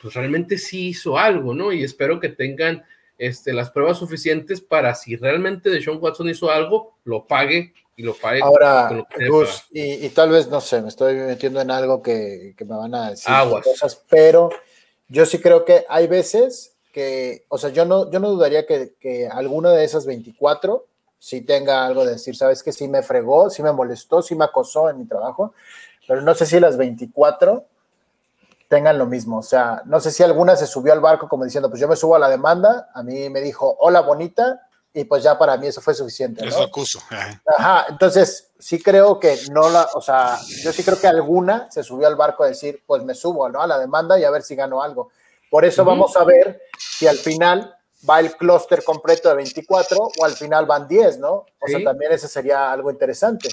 [0.00, 1.72] pues realmente sí hizo algo, ¿no?
[1.72, 2.82] Y espero que tengan
[3.18, 8.14] este, las pruebas suficientes para si realmente Deshaun Watson hizo algo, lo pague y lo
[8.14, 8.40] pague.
[8.42, 12.64] Ahora, Gus, y, y, tal vez, no sé, me estoy metiendo en algo que, que
[12.64, 13.32] me van a decir
[13.62, 14.50] cosas, pero
[15.08, 18.94] yo sí creo que hay veces que, o sea, yo no, yo no dudaría que,
[19.00, 20.86] que alguna de esas 24
[21.18, 24.44] sí tenga algo de decir, sabes que sí me fregó, sí me molestó, sí me
[24.44, 25.54] acosó en mi trabajo,
[26.06, 27.64] pero no sé si las 24
[28.68, 29.38] tengan lo mismo.
[29.38, 31.96] O sea, no sé si alguna se subió al barco como diciendo, pues yo me
[31.96, 35.66] subo a la demanda, a mí me dijo, hola bonita, y pues ya para mí
[35.66, 36.42] eso fue suficiente.
[36.42, 36.48] ¿no?
[36.48, 37.02] Eso acuso.
[37.58, 41.82] Ajá, entonces sí creo que no la, o sea, yo sí creo que alguna se
[41.82, 43.60] subió al barco a decir, pues me subo ¿no?
[43.60, 45.10] a la demanda y a ver si gano algo.
[45.50, 47.76] Por eso vamos a ver si al final
[48.08, 51.46] va el clúster completo de 24 o al final van 10, ¿no?
[51.58, 53.48] O sea, también ese sería algo interesante.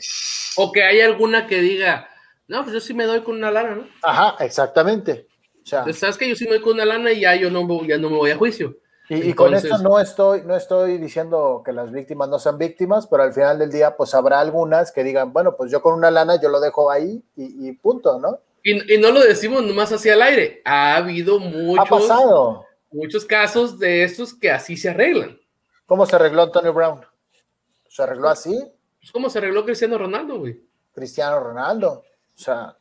[0.57, 2.09] O que hay alguna que diga,
[2.47, 3.87] no, pues yo sí me doy con una lana, ¿no?
[4.03, 5.27] Ajá, exactamente.
[5.63, 7.85] O sea, Sabes que yo sí me doy con una lana y ya yo no,
[7.85, 8.77] ya no me voy a juicio.
[9.11, 12.57] Y, Entonces, y, con esto no estoy, no estoy diciendo que las víctimas no sean
[12.57, 15.95] víctimas, pero al final del día, pues habrá algunas que digan, bueno, pues yo con
[15.95, 18.39] una lana yo lo dejo ahí y, y punto, ¿no?
[18.63, 20.61] Y, y, no lo decimos nomás hacia el aire.
[20.63, 22.65] Ha habido muchos, ha pasado.
[22.89, 25.37] muchos casos de estos que así se arreglan.
[25.85, 27.01] ¿Cómo se arregló Antonio Brown?
[27.89, 28.57] ¿Se arregló así?
[29.01, 30.57] Pues ¿Cómo se arregló Cristiano Ronaldo, güey?
[30.93, 32.05] Cristiano Ronaldo.
[32.33, 32.77] O sea,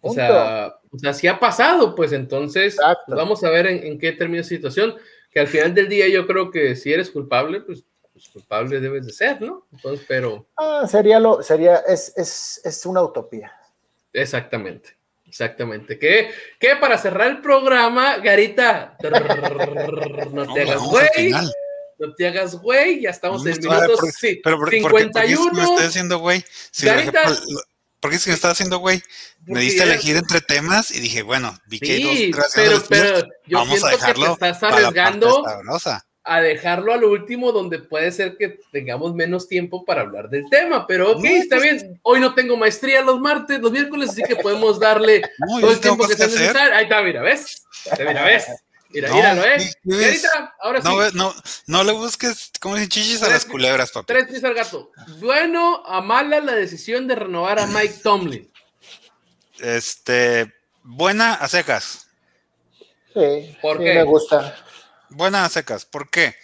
[0.00, 3.98] o sea, o sea, sí ha pasado, pues entonces pues vamos a ver en, en,
[3.98, 4.94] qué termina la situación,
[5.30, 9.06] que al final del día yo creo que si eres culpable, pues, pues culpable debes
[9.06, 9.66] de ser, ¿no?
[9.72, 10.46] Entonces, pero...
[10.56, 13.52] Ah, sería lo, sería, es, es, es una utopía.
[14.12, 14.96] Exactamente.
[15.30, 15.96] Exactamente.
[15.96, 18.96] Que, que para cerrar el programa, Garita,
[20.32, 21.32] no te hagas güey.
[22.00, 24.80] No te hagas güey, ya estamos en minutos sí, pero por, 51.
[24.90, 26.44] ¿por qué, por qué me estoy haciendo güey?
[26.70, 27.36] Si Garita, ¿Por
[28.08, 29.02] qué es que me estaba haciendo güey?
[29.46, 33.28] Me diste a elegir entre temas y dije, bueno, vi que sí, dos pero, pero
[33.46, 35.44] yo vamos a dejarlo que te estás arriesgando
[36.22, 40.86] a dejarlo al último donde puede ser que tengamos menos tiempo para hablar del tema,
[40.86, 42.00] pero ok, no, está pues, bien.
[42.02, 45.80] Hoy no tengo maestría los martes, los miércoles, así que podemos darle no, todo el
[45.80, 46.74] tiempo que sea necesario.
[46.74, 47.64] Ahí está, mira, ¿ves?
[47.98, 48.46] Mira, ¿ves?
[48.92, 49.72] Mira, no, míralo, ¿eh?
[50.60, 51.16] Ahora no, sí.
[51.16, 51.34] No,
[51.66, 54.06] no le busques, como dicen chichis, a las culebras, papá.
[54.06, 54.90] Tres pies al gato.
[55.20, 58.50] Bueno, a mala la decisión de renovar a Mike Tomlin.
[59.60, 62.08] Este, buena a secas.
[63.14, 63.94] Sí, ¿Por sí qué?
[63.94, 64.56] me gusta.
[65.08, 66.34] Buena a secas, ¿por qué?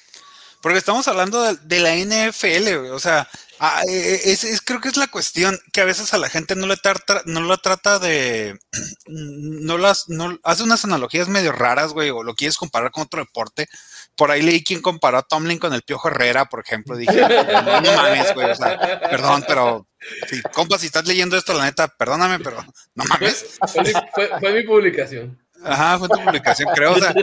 [0.61, 3.29] Porque estamos hablando de, de la NFL, o sea,
[3.59, 6.67] Ah, es, es, creo que es la cuestión que a veces a la gente no
[6.67, 8.59] le trata, no la trata de,
[9.07, 13.21] no las, no, hace unas analogías medio raras, güey, o lo quieres comparar con otro
[13.21, 13.69] deporte.
[14.15, 16.97] Por ahí leí quien comparó a Tomlin con el Piojo Herrera, por ejemplo.
[16.97, 19.87] Dije, no, no mames, güey, o sea, perdón, pero,
[20.29, 23.59] sí, compa, si estás leyendo esto, la neta, perdóname, pero no mames.
[23.73, 23.85] Fue,
[24.15, 25.39] fue, fue mi publicación.
[25.63, 26.93] Ajá, fue tu publicación, creo.
[26.93, 27.15] O sea,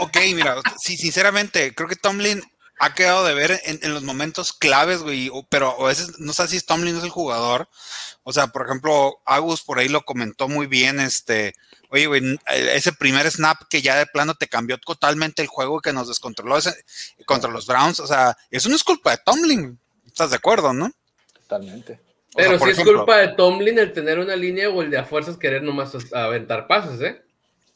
[0.00, 2.42] ok, mira, sí, sinceramente, creo que Tomlin
[2.78, 6.48] ha quedado de ver en, en los momentos claves, güey, pero a veces no sé
[6.48, 7.68] si Tomlin es el jugador.
[8.24, 11.54] O sea, por ejemplo, Agus por ahí lo comentó muy bien, este,
[11.90, 15.92] oye, güey, ese primer snap que ya de plano te cambió totalmente el juego que
[15.92, 16.74] nos descontroló ese,
[17.26, 20.90] contra los Browns, o sea, eso no es culpa de Tomlin, ¿estás de acuerdo, no?
[21.34, 22.00] Totalmente.
[22.34, 24.98] Pero o sí ejemplo, es culpa de Tomlin el tener una línea o el de
[24.98, 27.22] a fuerzas querer nomás aventar pases, ¿eh?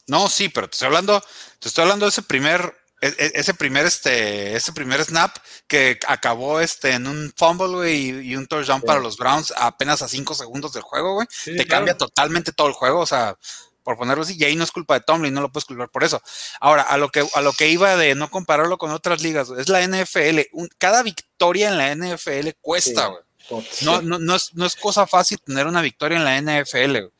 [0.07, 1.21] No, sí, pero te estoy hablando,
[1.59, 5.35] te estoy hablando de ese primer ese primer este ese primer snap
[5.67, 8.87] que acabó este en un fumble güey, y, un touchdown sí.
[8.87, 11.27] para los Browns apenas a cinco segundos del juego güey.
[11.29, 11.69] Sí, te claro.
[11.85, 13.37] cambia totalmente todo el juego o sea
[13.83, 16.03] por ponerlo así y ahí no es culpa de Tomlin no lo puedes culpar por
[16.03, 16.21] eso.
[16.59, 19.69] Ahora a lo que a lo que iba de no compararlo con otras ligas es
[19.69, 23.63] la NFL un, cada victoria en la NFL cuesta güey.
[23.81, 27.18] no, no, no, es, no es cosa fácil tener una victoria en la NFL güey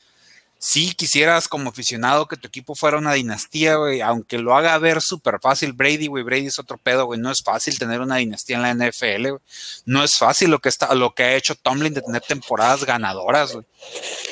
[0.62, 5.02] si quisieras como aficionado que tu equipo fuera una dinastía, güey, aunque lo haga ver
[5.02, 8.58] súper fácil Brady, güey, Brady es otro pedo, güey, no es fácil tener una dinastía
[8.58, 9.42] en la NFL, güey.
[9.86, 13.54] No es fácil lo que está, lo que ha hecho Tomlin de tener temporadas ganadoras,
[13.54, 13.66] güey.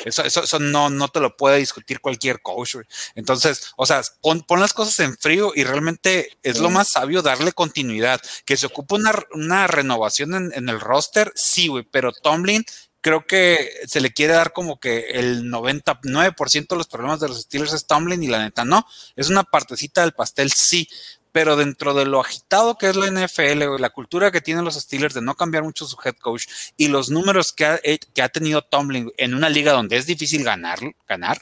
[0.03, 2.85] Eso, eso, eso no, no te lo puede discutir cualquier coach, güey.
[3.15, 7.21] Entonces, o sea, pon, pon, las cosas en frío y realmente es lo más sabio
[7.21, 8.19] darle continuidad.
[8.45, 12.65] Que se ocupa una, una renovación en, en el roster, sí, güey, pero Tomlin
[13.07, 17.43] creo que se le quiere dar como que el 99% de los problemas de los
[17.43, 18.85] Steelers es Tomlin y la neta no,
[19.15, 20.89] es una partecita del pastel sí,
[21.31, 25.13] pero dentro de lo agitado que es la NFL, la cultura que tienen los Steelers
[25.13, 28.27] de no cambiar mucho su head coach y los números que ha, eh, que ha
[28.27, 31.41] tenido Tomlin en una liga donde es difícil ganar, ganar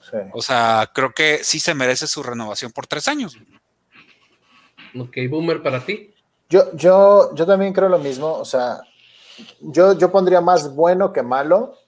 [0.00, 0.16] sí.
[0.32, 3.36] o sea, creo que sí se merece su renovación por tres años.
[4.98, 6.14] Ok, Boomer, para ti.
[6.48, 8.32] Yo, yo, yo también creo lo mismo.
[8.32, 8.80] O sea,
[9.60, 11.78] yo, yo pondría más bueno que malo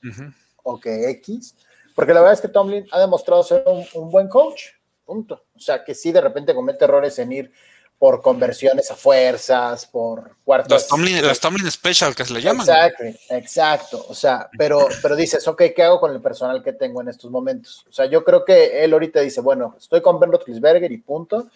[0.62, 1.54] o que X,
[1.94, 4.62] porque la verdad es que Tomlin ha demostrado ser un, un buen coach.
[5.04, 5.44] Punto.
[5.54, 7.52] O sea, que sí de repente comete errores en ir
[7.98, 10.72] por conversiones a fuerzas, por cuartos.
[10.72, 12.66] Las Tomlin, las Tomlin Special que se le llaman.
[12.66, 14.06] Exacto, exacto.
[14.08, 17.30] O sea, pero, pero dices, ok, ¿qué hago con el personal que tengo en estos
[17.30, 17.86] momentos?
[17.88, 21.48] O sea, yo creo que él ahorita dice, bueno, estoy con Ben Roethlisberger y punto.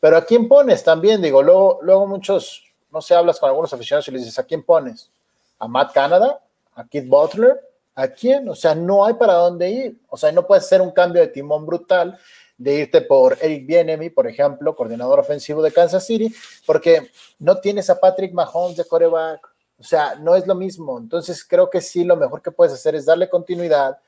[0.00, 1.22] Pero ¿a quién pones también?
[1.22, 4.62] Digo, luego, luego muchos, no sé, hablas con algunos aficionados y les dices, ¿a quién
[4.62, 5.10] pones?
[5.58, 6.40] ¿A Matt Canada?
[6.74, 7.60] ¿A Keith Butler?
[7.94, 8.48] ¿A quién?
[8.48, 10.00] O sea, no hay para dónde ir.
[10.08, 12.18] O sea, no puedes hacer un cambio de timón brutal
[12.56, 16.32] de irte por Eric Bienemy, por ejemplo, coordinador ofensivo de Kansas City,
[16.66, 19.48] porque no tienes a Patrick Mahomes de coreback.
[19.78, 20.98] O sea, no es lo mismo.
[20.98, 23.98] Entonces, creo que sí, lo mejor que puedes hacer es darle continuidad,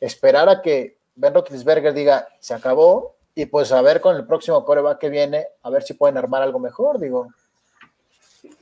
[0.00, 4.64] esperar a que Ben Roethlisberger diga, se acabó, y pues a ver con el próximo
[4.64, 7.28] coreback que viene, a ver si pueden armar algo mejor, digo.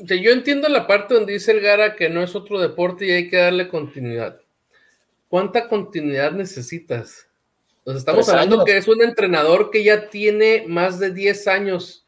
[0.02, 3.06] O sea, yo entiendo la parte donde dice el Gara que no es otro deporte
[3.06, 4.40] y hay que darle continuidad.
[5.28, 7.26] ¿Cuánta continuidad necesitas?
[7.84, 8.64] Sea, estamos Tres hablando años.
[8.66, 12.06] que es un entrenador que ya tiene más de 10 años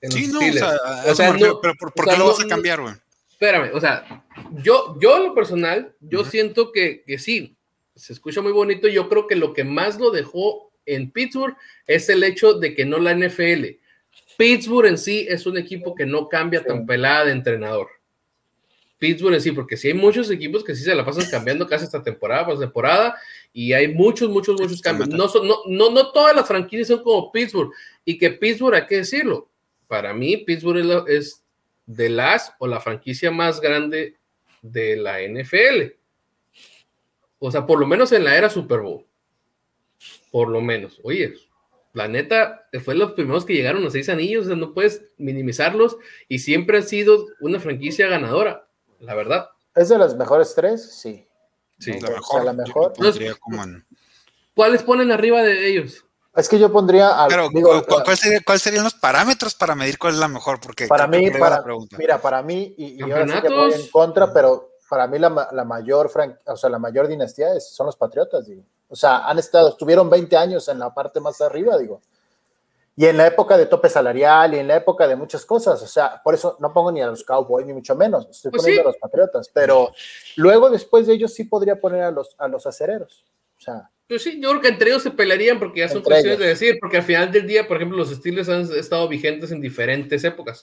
[0.00, 0.66] en los Sí, no, o Steelers.
[1.04, 2.80] sea, O sea, no- pero ¿por, por o sea, qué lo no- vas a cambiar,
[2.80, 2.94] güey?
[3.30, 4.24] Espérame, o sea,
[4.62, 7.56] yo, yo en lo personal, yo siento que, que sí,
[7.94, 8.88] se escucha muy bonito.
[8.88, 11.56] Yo creo que lo que más lo dejó en Pittsburgh
[11.86, 13.78] es el hecho de que no la NFL.
[14.36, 16.66] Pittsburgh en sí es un equipo que no cambia Sí.
[16.66, 17.88] tan pelada de entrenador.
[18.98, 21.84] Pittsburgh en sí, porque sí hay muchos equipos que sí se la pasan cambiando casi
[21.84, 23.16] esta temporada por temporada
[23.52, 25.08] y hay muchos, muchos, muchos cambios.
[25.10, 27.70] No, son, no, no, no todas las franquicias son como Pittsburgh
[28.04, 29.48] y que Pittsburgh, hay que decirlo,
[29.88, 31.44] para mí Pittsburgh es, la- es
[31.86, 34.16] de las o la franquicia más grande
[34.62, 35.96] de la NFL.
[37.38, 39.04] O sea, por lo menos en la era Super Bowl.
[40.30, 40.98] Por lo menos.
[41.02, 41.34] Oye,
[41.94, 45.02] la neta, fue los primeros que llegaron a los seis anillos, o sea, no puedes
[45.16, 45.96] minimizarlos
[46.28, 48.66] y siempre ha sido una franquicia ganadora,
[49.00, 49.48] la verdad.
[49.74, 50.92] ¿Es de las mejores tres?
[51.00, 51.26] Sí.
[51.78, 51.92] Sí.
[52.00, 52.44] La o sea, mejor.
[52.44, 52.92] la mejor.
[52.92, 53.86] pondría como en-
[54.54, 56.04] ¿Cuáles ponen arriba de ellos?
[56.36, 57.10] Es que yo pondría.
[57.22, 60.18] al- Pero, digo, ¿cu- cu- cuál sería- ¿cuáles serían los parámetros para medir cuál es
[60.18, 60.60] la mejor?
[60.60, 61.64] Porque para mí, para,
[61.98, 65.30] mira, para mí, y, y ahora sí que voy en contra, pero para mí la
[65.64, 68.62] mayor fran- o sea, la mayor dinastía es- son los Patriotas, digo.
[68.94, 72.00] O sea, han estado, estuvieron 20 años en la parte más arriba, digo.
[72.96, 75.86] Y en la época de tope salarial y en la época de muchas cosas, o
[75.88, 78.82] sea, por eso no pongo ni a los Cowboys ni mucho menos, estoy Pues poniendo
[78.82, 78.86] sí.
[78.86, 79.90] a los Patriotas, pero
[80.36, 83.24] luego después de ellos sí podría poner a los, a los acereros.
[83.58, 86.24] O sea, Pues sí, yo creo que entre ellos se pelearían porque ya son cuestiones
[86.26, 86.38] ellos.
[86.38, 89.60] de decir, porque al final del día, por ejemplo, los Steelers han estado vigentes en
[89.60, 90.62] diferentes épocas,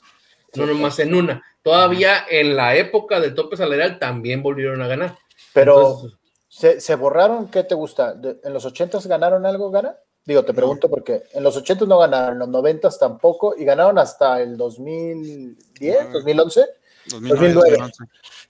[0.56, 1.44] no Sí, nomás en una.
[1.62, 5.18] Todavía en la época del tope salarial también volvieron a ganar.
[5.54, 6.18] pero Entonces,
[6.52, 7.47] ¿se, se borraron?
[7.47, 8.14] ¿Qué te gusta?
[8.14, 9.95] ¿De- ¿En los 80s ganaron algo, Gana?
[10.26, 13.97] Digo, te pregunto porque en los 80s no ganaron, en los 90s tampoco, y ganaron
[13.97, 16.12] hasta el 2010, No.
[16.14, 16.62] 2011,
[17.10, 17.70] 2009, 2009.
[17.78, 18.04] 2011.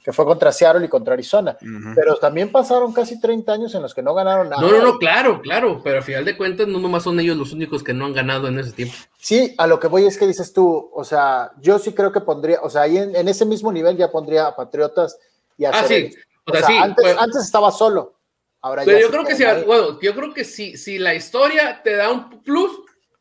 [0.04, 1.56] que fue contra Seattle y contra Arizona.
[1.96, 4.62] Pero también pasaron casi 30 años en los que no ganaron nada.
[4.62, 7.54] no, no, no, claro, claro, pero al final de cuentas no nomás son ellos los
[7.54, 8.96] únicos que no han ganado en ese tiempo.
[9.18, 12.20] Sí, a lo que voy es que dices tú, o sea, yo sí creo que
[12.22, 15.18] pondría, o sea, ahí en, en ese mismo nivel ya pondría a Patriotas
[15.58, 16.14] y a Ah, sí.
[16.46, 18.18] O sea, sea, sí, antes, pues- antes estaba solo.
[18.64, 21.96] Ahora Pero ya yo creo que bueno, yo creo que si, si la historia te
[21.96, 22.72] da un plus,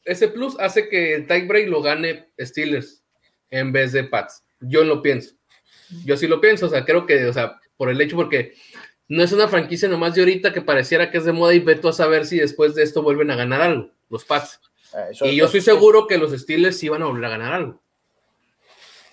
[0.05, 3.03] ese plus hace que el tiebreak lo gane Steelers
[3.49, 4.45] en vez de Pats.
[4.61, 5.35] Yo lo pienso.
[6.05, 8.55] Yo sí lo pienso, o sea, creo que, o sea, por el hecho, porque
[9.09, 11.89] no es una franquicia nomás de ahorita que pareciera que es de moda y veto
[11.89, 14.61] a saber si después de esto vuelven a ganar algo, los Pats.
[14.95, 17.81] Eh, Y yo estoy seguro que los Steelers sí van a volver a ganar algo.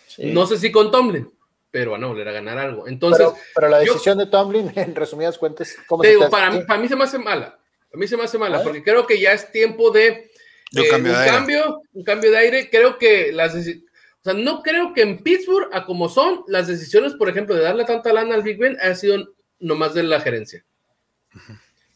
[0.07, 0.31] Sí.
[0.33, 1.31] No sé si con Tomlin,
[1.71, 2.87] pero van a volver a ganar algo.
[2.87, 6.23] Entonces, pero, pero la yo- decisión de Tomlin, en resumidas cuentas, ¿cómo te se digo,
[6.23, 7.59] hace para mí, para mí se me hace mala.
[7.93, 10.29] A mí se me hace mala, porque creo que ya es tiempo de,
[10.71, 11.31] De un eh, cambio de aire.
[11.31, 12.69] cambio, un cambio de aire.
[12.69, 17.13] Creo que las o sea, no creo que en Pittsburgh, a como son, las decisiones,
[17.13, 20.65] por ejemplo, de darle tanta lana al Big Ben, ha sido nomás de la gerencia.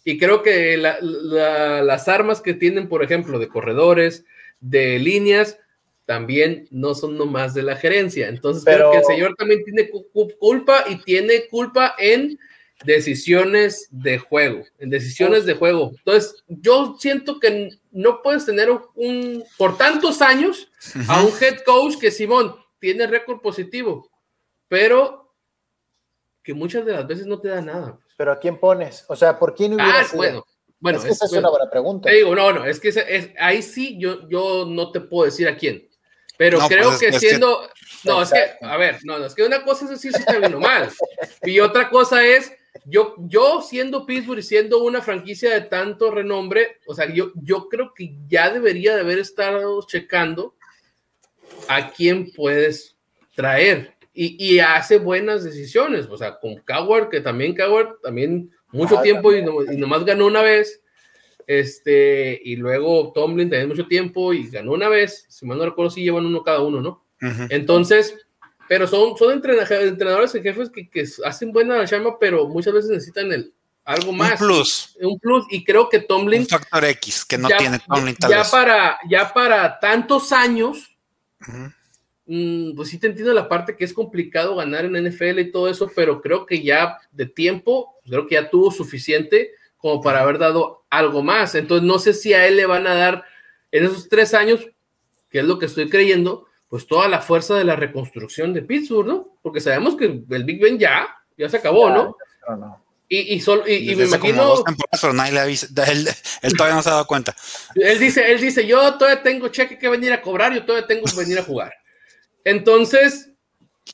[0.04, 4.24] Y creo que la- la- las armas que tienen, por ejemplo, de corredores,
[4.60, 5.60] de líneas,
[6.06, 8.28] también no son nomás de la gerencia.
[8.28, 12.38] Entonces Pero- creo que el señor también tiene cu- cu- culpa y tiene culpa en
[12.84, 15.92] decisiones de juego, en decisiones de juego.
[16.00, 20.72] Entonces, yo siento que no puedes tener un, por tantos años
[21.08, 24.10] a un head coach que Simón tiene récord positivo,
[24.68, 25.32] pero
[26.44, 28.00] que muchas de las veces no te da nada.
[28.18, 29.06] Pero ¿a quién pones?
[29.08, 30.18] O sea, ¿por quién hubiera Ah, sido?
[30.18, 30.46] bueno,
[30.80, 31.50] bueno, es que esa es bueno.
[31.50, 32.10] una buena pregunta.
[32.10, 35.48] Te digo, no, no, es que es, ahí sí yo, yo no te puedo decir
[35.48, 35.88] a quién.
[36.42, 37.70] Pero No, creo pues es que es que- siendo.
[38.04, 40.40] No, es que, a ver, no, no, es que una cosa es decir si está
[40.40, 40.90] bien o mal.
[41.44, 42.52] Y otra cosa es,
[42.86, 47.70] yo, yo siendo Pittsburgh y siendo una franquicia de tanto renombre, o sea, yo, yo
[47.70, 50.56] creo que ya debería de haber estado checando
[51.68, 52.96] a quién puedes
[53.36, 53.94] traer.
[54.12, 59.04] Y, y hace buenas decisiones, o sea, con Coward, que también Coward, también mucho Ah,
[59.04, 60.82] tiempo y, no- y nomás ganó una vez.
[61.48, 65.26] Este, y luego Tomlin también mucho tiempo y ganó una vez.
[65.30, 67.04] Si mal no recuerdo, si llevan uno cada uno, ¿no?
[67.22, 67.44] Ujú.
[67.50, 68.16] Entonces,
[68.68, 72.90] pero son, son entrena- entrenadores y jefes que, que hacen buena chamba, pero muchas veces
[72.92, 74.40] necesitan el, algo más.
[74.42, 75.46] Un plus, Un plus.
[75.50, 78.50] Y creo que Tomlin un factor X que no ya, tiene Tomlin tal ya vez.
[78.50, 80.96] para, ya para tantos años,
[81.42, 81.72] Ujú.
[82.28, 85.68] mm, pues sí te entiendo la parte que es complicado ganar en NFL y todo
[85.68, 90.38] eso, pero creo que ya de tiempo, creo que ya tuvo suficiente como para haber
[90.38, 91.56] dado algo más.
[91.56, 93.24] Entonces no sé si a él le van a dar
[93.72, 94.60] en esos tres años,
[95.30, 99.08] que es lo que estoy creyendo, pues toda la fuerza de la reconstrucción de Pittsburgh,
[99.08, 99.38] ¿no?
[99.42, 101.08] Porque sabemos que el Big Ben ya,
[101.38, 102.16] ya se acabó, ¿no?
[102.48, 102.86] No, no.
[103.10, 104.64] Y, y, sol- y, y me imagino,
[105.14, 105.68] nadie le avisa.
[105.92, 106.08] Él,
[106.42, 107.36] él todavía no se ha dado cuenta.
[107.76, 111.04] Él dice, él dice, yo todavía tengo cheque que venir a cobrar, yo todavía tengo
[111.06, 111.74] que venir a jugar.
[112.46, 113.30] Entonces,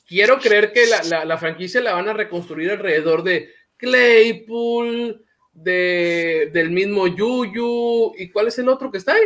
[0.06, 5.24] quiero creer que la, la- la franquicia la van a reconstruir alrededor de Claypool,
[5.62, 9.22] de, del mismo Yuyu, ¿y cuál es el otro que está ahí?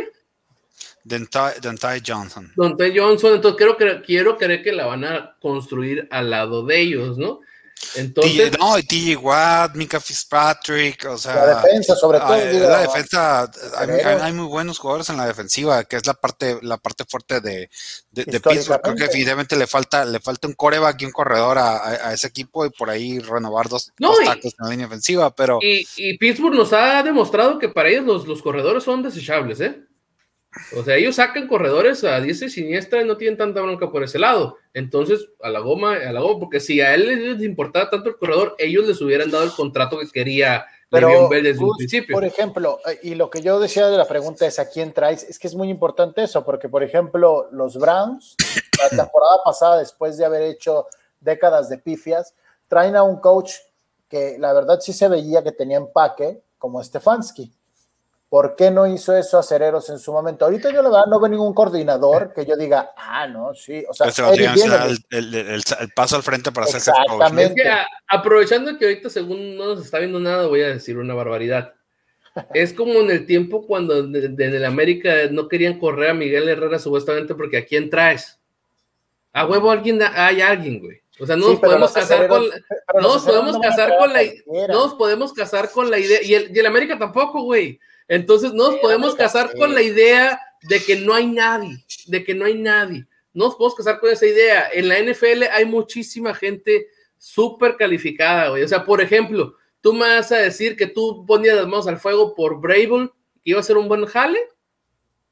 [1.03, 2.51] Dentai, Dentai Johnson.
[2.55, 6.79] Dante Johnson, entonces quiero, cre- quiero creer que la van a construir al lado de
[6.79, 7.41] ellos, ¿no?
[7.95, 11.35] Entonces, no, y TJ Watt, Mika Fitzpatrick, o sea.
[11.35, 13.51] La defensa, sobre todo, digo, la defensa,
[14.21, 17.69] hay, muy buenos jugadores en la defensiva, que es la parte, la parte fuerte de,
[18.11, 18.81] de, de Pittsburgh.
[18.81, 22.13] Creo que definitivamente le falta, le falta un coreback y un corredor a, a- a
[22.13, 25.33] ese equipo y por ahí renovar dos, No, dos y- tacos en la línea ofensiva,
[25.35, 29.59] pero Y, y Pittsburgh nos ha demostrado que para ellos los, los corredores son desechables,
[29.61, 29.81] ¿eh?
[30.77, 34.03] O sea, ellos sacan corredores a diestra y siniestra y no tienen tanta bronca por
[34.03, 34.57] ese lado.
[34.73, 38.17] Entonces, a la goma, a la goma, porque si a él les importaba tanto el
[38.17, 41.77] corredor, ellos les hubieran dado el contrato que quería Pero, Le'Veon Bell desde un Gus,
[41.77, 42.13] principio.
[42.13, 45.23] por ejemplo, eh, y lo que yo decía de la pregunta es a quién traes,
[45.23, 48.35] es que es muy importante eso, porque por ejemplo, los Browns,
[48.81, 50.87] la temporada pasada, después de haber hecho
[51.19, 52.35] décadas de pifias,
[52.67, 53.53] traen a un coach
[54.09, 57.51] que la verdad sí se veía que tenía empaque, como Stefanski.
[58.33, 60.45] ¿Por qué no hizo eso a Cereros en su momento?
[60.45, 63.93] Ahorita yo la verdad no veo ningún coordinador que yo diga, ah, no, sí, o
[63.93, 64.07] sea,
[64.87, 66.75] el, el- el- el paso al frente para coach.
[67.05, 67.43] Exactamente.
[67.43, 70.97] Es que a- aprovechando que ahorita según no nos está viendo nada, voy a decir
[70.97, 71.73] una barbaridad.
[72.55, 76.13] Es como en el tiempo cuando de- de- en el América no querían correr a
[76.15, 78.39] Miguel Herrera supuestamente porque a quién traes.
[79.31, 81.02] A huevo alguien hay alguien, güey.
[81.23, 84.21] O sea, no nos podemos casar con no nos podemos casar con la
[84.67, 87.79] no nos podemos casar con la idea y el, y el América tampoco, güey.
[88.09, 92.35] Entonces no nos podemos casar con la idea de que no hay nadie, de que
[92.35, 93.07] no hay nadie.
[93.33, 94.69] No nos podemos casar con esa idea.
[94.73, 98.63] En la NFL hay muchísima gente súper calificada, güey.
[98.63, 101.99] O sea, por ejemplo, tú me vas a decir que tú ponías las manos al
[101.99, 103.09] fuego por Brable,
[103.41, 104.39] que iba a ser un buen jale.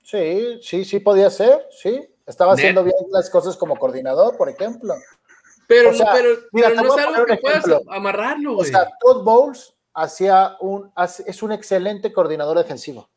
[0.03, 2.01] Sí, sí, sí podía ser, sí.
[2.25, 2.59] Estaba Net.
[2.61, 4.93] haciendo bien las cosas como coordinador, por ejemplo.
[5.71, 8.69] Pero, O sea, no, pero, mira, pero no es algo que puedas amarrarlo, O güey.
[8.69, 10.91] sea, Todd Bowles hacía un,
[11.25, 13.09] es un excelente coordinador defensivo.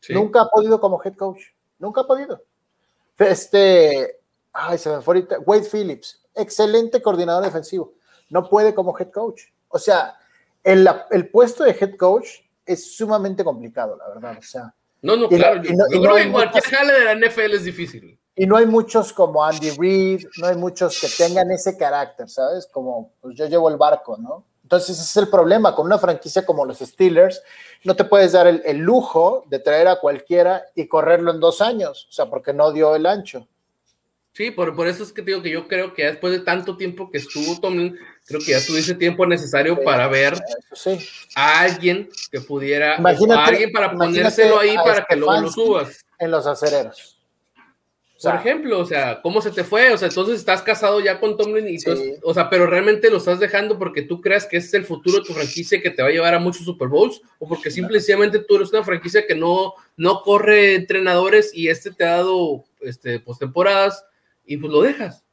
[0.00, 0.12] Sí.
[0.12, 1.40] Nunca ha podido como head coach.
[1.78, 2.42] Nunca ha podido.
[3.18, 4.18] Este,
[4.52, 5.38] ay, se me fue ahorita.
[5.40, 7.94] Wade Phillips, excelente coordinador defensivo.
[8.30, 9.42] No puede como head coach.
[9.68, 10.16] O sea,
[10.64, 12.28] el, el puesto de head coach
[12.66, 14.36] es sumamente complicado, la verdad.
[14.38, 15.60] O sea, No, no, y no- claro.
[15.62, 18.18] y yo- no- yo y creo que cualquier jale de la NFL es difícil.
[18.34, 22.66] Y no hay muchos como Andy Reid, no hay muchos que tengan ese carácter, ¿sabes?
[22.66, 24.44] Como, pues yo llevo el barco, ¿no?
[24.62, 27.42] Entonces ese es el problema, con una franquicia como los Steelers,
[27.84, 31.60] no te puedes dar el, el lujo de traer a cualquiera y correrlo en dos
[31.60, 33.46] años, o sea, porque no dio el ancho.
[34.34, 37.10] Sí, por, por eso es que digo que yo creo que después de tanto tiempo
[37.10, 40.38] que estuvo Tomlin, creo que ya tuviste tiempo necesario para ver
[40.72, 40.98] sí.
[41.34, 46.02] a alguien que pudiera, Imagínate- a alguien para ponérselo ahí para que luego lo subas.
[46.18, 47.11] En los acereros.
[48.22, 49.92] O Por sea, ejemplo, o sea, ¿cómo se te fue?
[49.92, 51.90] O sea, entonces estás casado ya con Tomlin y Sí.
[52.22, 55.24] o sea, pero realmente lo estás dejando porque tú creas que es el futuro de
[55.24, 58.54] tu franquicia que te va a llevar a muchos Super Bowls o porque simplemente tú
[58.54, 64.04] eres una franquicia que no, no corre entrenadores y este te ha dado este, postemporadas
[64.46, 65.24] y pues lo dejas.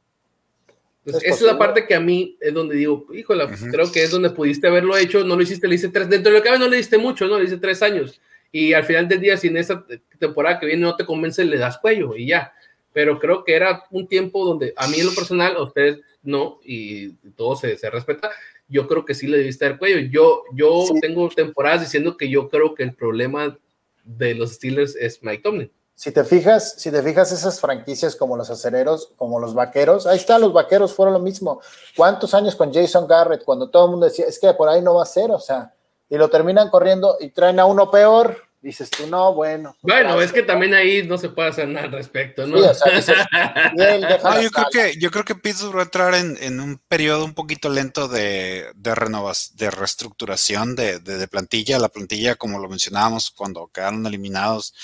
[1.04, 3.92] Entonces, Es esa es la parte que a mí es donde digo, híjole, pues, creo
[3.92, 6.42] que es donde pudiste haberlo hecho, no lo hiciste, le hice tres, dentro de lo
[6.42, 8.20] que cabe no le diste mucho, no le hice tres años.
[8.50, 9.86] Y al final del día, si en esa
[10.18, 12.52] temporada que viene no te convence, le das cuello y ya.
[12.92, 16.58] Pero creo que era un tiempo donde a mí en lo personal, a ustedes no,
[16.64, 18.30] y todo se, se respeta,
[18.68, 19.98] yo creo que sí le debiste dar cuello.
[20.10, 21.00] Yo, yo Sí.
[21.00, 23.56] tengo temporadas diciendo que yo creo que el problema
[24.04, 25.72] de los Steelers es Mike Tomlin.
[25.94, 30.16] si te fijas, si te fijas esas franquicias como los acereros, como los vaqueros, ahí
[30.16, 31.60] está, los vaqueros fueron lo mismo.
[31.94, 34.94] ¿Cuántos años con Jason Garrett cuando todo el mundo decía, es que por ahí no
[34.94, 35.74] va a ser, o sea,
[36.08, 39.76] y lo terminan corriendo y traen a uno peor dices tú, no, bueno.
[39.82, 40.46] Bueno, gracias, es que ¿no?
[40.48, 42.58] también ahí no se puede hacer nada al respecto, ¿no?
[42.74, 46.36] Sí, o sea, No, yo creo que, yo creo que Pittsburgh va a entrar en,
[46.40, 51.78] en un periodo un poquito lento de, de renovas, de reestructuración de, de- de plantilla.
[51.78, 54.74] La plantilla, como lo mencionábamos cuando quedaron eliminados,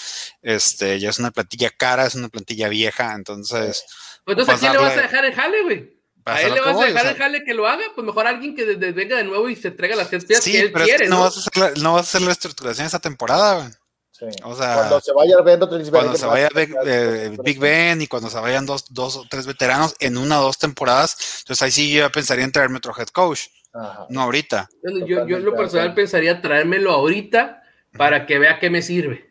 [0.43, 3.85] este, ya es una plantilla cara, es una plantilla vieja, entonces.
[4.25, 5.96] Pues entonces, ¿a quién le vas a dejar el jale, güey?
[6.27, 7.85] ¿A él le vas a voy, o dejar sea, el jale que lo haga?
[7.95, 10.61] Pues mejor alguien que de- de- venga de nuevo y se traiga las piezas que
[10.61, 11.23] él pero es que quiere, no, ¿no?
[11.23, 13.69] vas a hacer la, no vas a hacer la estructuración esta temporada, güey.
[14.11, 14.25] Sí.
[14.45, 18.07] O sea, cuando se vaya Ben Roethlisberger, Cuando se vaya Big, eh, Big Ben y
[18.07, 21.71] cuando se vayan dos, dos o tres veteranos en una o dos temporadas, entonces ahí
[21.71, 23.43] sí yo ya pensaría en traerme otro head coach,
[23.75, 24.07] Ajá.
[24.09, 24.71] no ahorita.
[24.83, 27.63] Bueno, yo, yo en lo personal pensaría traérmelo ahorita
[27.97, 29.31] para que vea qué me sirve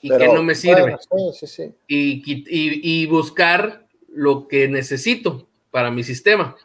[0.00, 0.98] y qué no me sirve bueno,
[1.34, 1.74] sí, sí, sí.
[1.86, 3.85] y, quit- y- y buscar
[4.16, 6.56] lo que necesito para mi sistema.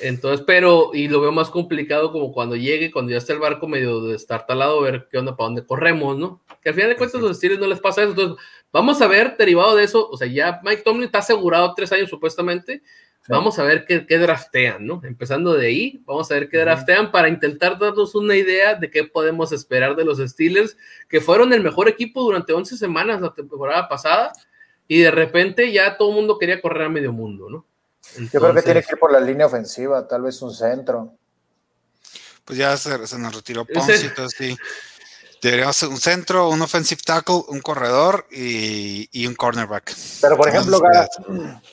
[0.00, 3.68] Entonces, pero, y lo veo más complicado como cuando llegue, cuando ya está el barco
[3.68, 6.40] medio de estar talado, ver qué onda, para dónde corremos, ¿no?
[6.62, 8.10] Que al final de cuentas los Steelers no les pasa eso.
[8.10, 11.92] Entonces, vamos a ver, derivado de eso, o sea, ya Mike Tomlin está asegurado tres
[11.92, 12.82] años supuestamente.
[13.28, 15.02] Vamos a ver qué, qué draftean, ¿no?
[15.04, 19.04] Empezando de ahí, vamos a ver qué draftean para intentar darnos una idea de qué
[19.04, 20.78] podemos esperar de los Steelers,
[21.10, 24.32] que fueron el mejor equipo durante 11 semanas la temporada pasada,
[24.88, 27.64] y de repente ya todo el mundo quería correr a medio mundo, ¿no?
[28.32, 31.12] Yo creo que tiene que ir por la línea ofensiva, tal vez un centro.
[32.44, 34.56] Pues ya se, se nos retiró Ponce, entonces sí.
[35.40, 39.94] Deberíamos ser un centro, un offensive tackle, un corredor y, y un cornerback.
[40.20, 41.08] Pero, por ejemplo, Gara,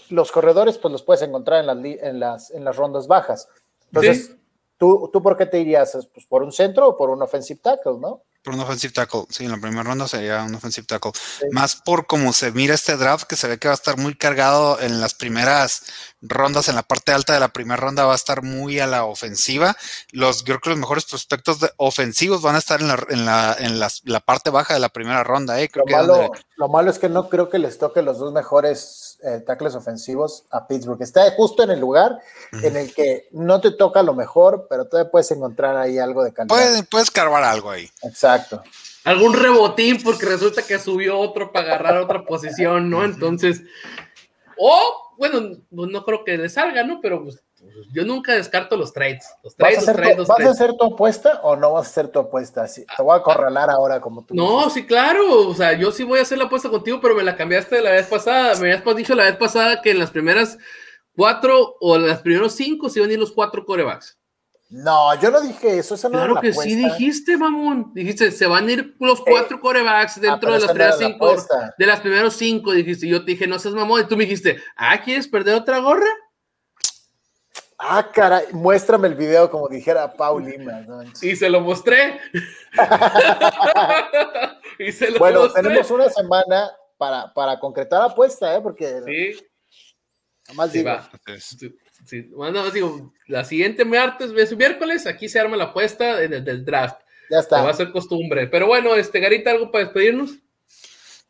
[0.10, 3.48] los corredores, pues los puedes encontrar en las, li- en las, en las rondas bajas.
[3.88, 4.36] Entonces, Sí.
[4.78, 5.98] ¿tú, ¿tú por qué te irías?
[6.14, 8.22] Pues por un centro o por un offensive tackle, ¿no?
[8.46, 11.12] Por un offensive tackle, sí, en la primera ronda sería un offensive tackle.
[11.52, 14.16] Más por cómo se mira este draft, que se ve que va a estar muy
[14.16, 15.82] cargado en las primeras
[16.22, 19.04] rondas, en la parte alta de la primera ronda va a estar muy a la
[19.06, 19.76] ofensiva.
[20.12, 23.26] Los, yo creo que los mejores prospectos de- ofensivos van a estar en la, en
[23.26, 23.80] la, en
[24.12, 25.68] la parte baja de la primera ronda, eh.
[25.70, 28.20] Creo Lo que malo, donde- lo malo es que no creo que les toque los
[28.20, 31.02] dos mejores eh, tackles ofensivos a Pittsburgh.
[31.02, 32.20] Está justo en el lugar
[32.52, 36.32] en el que no te toca lo mejor, pero todavía puedes encontrar ahí algo de
[36.32, 36.56] calidad.
[36.56, 37.90] puedes, puedes carvar algo ahí.
[38.04, 38.62] Exacto.
[39.04, 43.04] algún rebotín porque resulta que subió otro para agarrar otra posición, ¿no?
[43.04, 43.62] Entonces,
[44.58, 47.00] o, bueno, pues no creo que le salga, ¿no?
[47.02, 47.44] Pero pues,
[47.92, 49.26] yo nunca descarto los trades.
[49.44, 51.74] Los ¿Vas, trades, a los hacer, trades, tu, vas a hacer tu apuesta o no
[51.74, 52.68] vas a hacer tu apuesta?
[52.68, 54.34] Sí, te voy a acorralar ahora como tú.
[54.36, 54.74] No, dices.
[54.74, 55.48] sí, claro.
[55.50, 57.92] O sea, yo sí voy a hacer la apuesta contigo, pero me la cambiaste la
[57.92, 58.56] vez pasada.
[58.56, 60.58] Me habías dicho la vez pasada que en las primeras
[61.16, 64.18] cuatro o en las primeros cinco se iban a ir los cuatro corebacks.
[64.70, 65.96] No, yo no dije eso.
[65.96, 67.92] Esa no era Claro la que sí dijiste, mamón.
[67.94, 71.14] Dijiste, se van a ir los cuatro corebacks Ah, dentro de las primeras era la
[71.14, 71.26] cinco.
[71.28, 71.76] apuesta.
[71.78, 73.08] De las primeros cinco, dijiste.
[73.08, 74.02] Yo te dije, no seas mamón.
[74.02, 76.10] Y tú me dijiste, ah, ¿quieres perder otra gorra?
[77.78, 80.80] Ah, caray, muéstrame el video como dijera Paul Lima.
[80.88, 81.04] ¿no?
[81.22, 82.20] Y se lo mostré.
[84.80, 85.64] y se lo Bueno, mostré.
[85.64, 88.62] tenemos una semana para, para concretar la apuesta, ¿eh?
[88.62, 89.46] Porque Sí,
[90.50, 90.92] nomás sí, digo.
[92.06, 92.22] Sí.
[92.34, 96.64] Bueno, digo, la siguiente martes, es miércoles, aquí se arma la apuesta en el del
[96.64, 97.02] draft.
[97.30, 97.70] ya Se va a está.
[97.70, 98.48] hacer costumbre.
[98.48, 100.32] Pero bueno, este, Garita, ¿algo para despedirnos?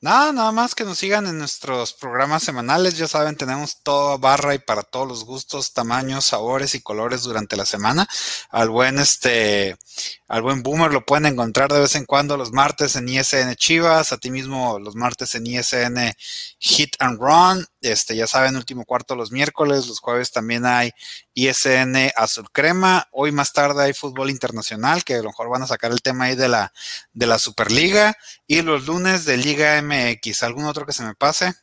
[0.06, 2.95] Nada, nada más que nos sigan en nuestros programas semanales.
[2.95, 7.56] Ya saben, tenemos toda barra y para todos los gustos, tamaños, sabores y colores durante
[7.56, 8.08] la semana.
[8.51, 9.76] Al buen este,
[10.28, 14.12] al buen Boomer lo pueden encontrar de vez en cuando los martes en ISN Chivas,
[14.14, 16.14] a ti mismo los martes en ISN
[16.60, 17.66] Hit and Run.
[17.82, 20.91] Este, ya saben, último cuarto los miércoles, los jueves también hay
[21.36, 23.07] ISN Azul Crema.
[23.11, 26.25] Hoy más tarde hay fútbol internacional, que a lo mejor van a sacar el tema
[26.25, 26.73] ahí de la,
[27.13, 28.17] de la Superliga.
[28.47, 30.41] Y los lunes de Liga MX.
[30.43, 31.53] ¿Algún otro que se me pase?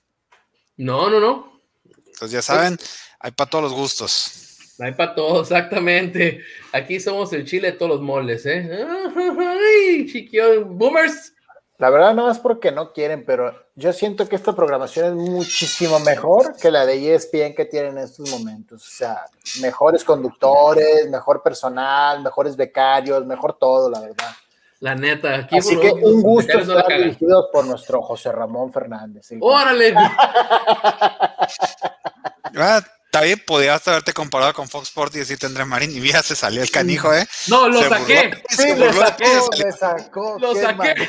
[0.77, 1.61] No, no, no.
[2.07, 2.79] Entonces ya saben,
[3.19, 4.75] hay para todos los gustos.
[4.79, 6.43] Hay para todo, exactamente.
[6.73, 8.69] Aquí somos el chile de todos los moles, ¿eh?
[9.17, 10.65] Ay, chiquillo.
[10.65, 11.33] Boomers.
[11.79, 15.99] La verdad, no es porque no quieren, pero yo siento que esta programación es muchísimo
[16.01, 18.87] mejor que la de ESPN que tienen en estos momentos.
[18.87, 19.25] O sea,
[19.61, 24.31] mejores conductores, mejor personal, mejores becarios, mejor todo, la verdad.
[24.79, 28.73] La neta, aquí Así que los- un gusto no estar dirigidos por nuestro José Ramón
[28.73, 29.29] Fernández.
[29.41, 29.95] Órale.
[32.55, 32.83] Ah,
[33.13, 36.35] está bien, podías haberte comparado con Fox Sports y decirte Andrés Marín y mira, se
[36.35, 37.27] salió el canijo, ¿eh?
[37.47, 38.31] No, lo Se saqué.
[38.31, 40.39] burló, Sí, se sacó, se le sacó.
[40.41, 41.09] Lo qué saqué.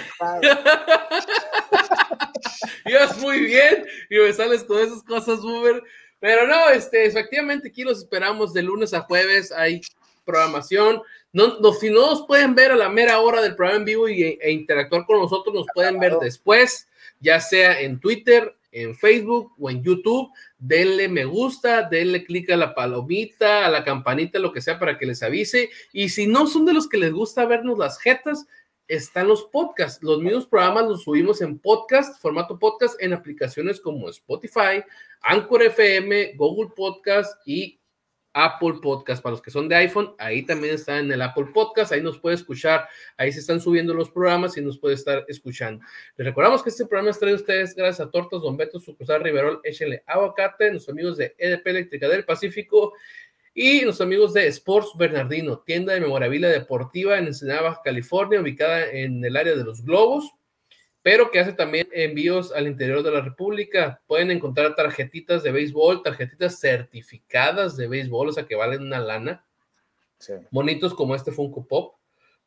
[2.91, 5.81] Ibas muy bien y me sales con esas cosas, Boomer.
[6.19, 9.53] Pero no, este, efectivamente, aquí los esperamos de lunes a jueves.
[9.53, 9.79] Hay
[10.25, 11.01] programación.
[11.31, 14.09] No, no, si no nos pueden ver a la mera hora del programa en vivo
[14.09, 16.85] y, e interactuar con nosotros, nos pueden ver después,
[17.21, 20.29] ya sea en Twitter, en Facebook o en YouTube.
[20.57, 24.97] Denle me gusta, denle clic a la palomita, a la campanita, lo que sea para
[24.97, 25.69] que les avise.
[25.93, 28.45] Y si no son de los que les gusta vernos las jetas,
[28.87, 30.03] están los podcasts.
[30.03, 34.83] Los mismos programas los subimos en podcast, formato podcast, en aplicaciones como Spotify,
[35.21, 37.79] Anchor FM, Google Podcast y
[38.33, 39.21] Apple Podcast.
[39.23, 41.91] Para los que son de iPhone, ahí también está en el Apple Podcast.
[41.91, 42.87] Ahí nos puede escuchar.
[43.17, 45.83] Ahí se están subiendo los programas y nos puede estar escuchando.
[46.17, 49.61] Les recordamos que este programa es traído ustedes gracias a Tortas Don Beto, Sucursal Riverol,
[49.63, 52.93] échenle aguacate, nuestros amigos de EDP Eléctrica del Pacífico
[53.53, 58.89] y nuestros amigos de Sports Bernardino, tienda de memorabilia deportiva en Ensenada, Baja California, ubicada
[58.89, 60.33] en el área de los Globos
[61.03, 64.01] pero que hace también envíos al interior de la República.
[64.07, 69.45] Pueden encontrar tarjetitas de béisbol, tarjetitas certificadas de béisbol, o sea que valen una lana.
[70.17, 70.33] Sí.
[70.49, 71.95] Monitos como este Funko Pop.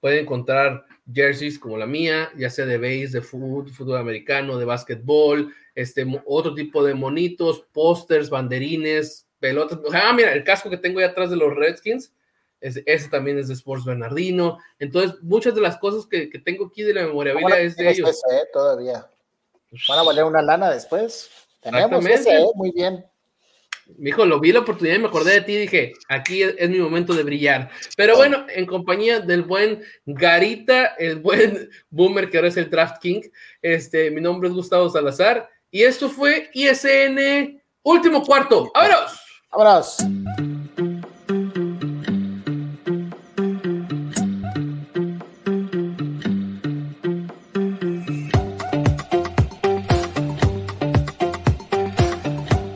[0.00, 4.64] Pueden encontrar jerseys como la mía, ya sea de béis, de fútbol, fútbol americano, de
[4.64, 9.78] básquetbol, este, otro tipo de monitos, pósters, banderines, pelotas.
[9.92, 12.12] Ah, mira, el casco que tengo ahí atrás de los Redskins
[12.60, 14.58] ese, también es de Sports Bernardino.
[14.78, 18.10] Entonces, muchas de las cosas que, tengo aquí de la memorabilia es de ellos.
[18.10, 19.06] Ese, eh, todavía.
[19.88, 21.30] Van a valer una lana después.
[21.60, 23.04] Tenemos ese, eh, muy bien.
[23.98, 26.78] Mijo, lo vi la oportunidad y me acordé de ti y dije, aquí es, mi
[26.78, 27.70] momento de brillar.
[27.96, 33.00] Pero bueno, en compañía del buen Garita, el buen Boomer que ahora es el Draft
[33.00, 33.22] King,
[33.62, 38.72] este, mi nombre es Gustavo Salazar y esto fue ISN Último Cuarto.
[38.74, 39.20] ¡Vámonos!
[39.52, 40.45] ¡Vámonos!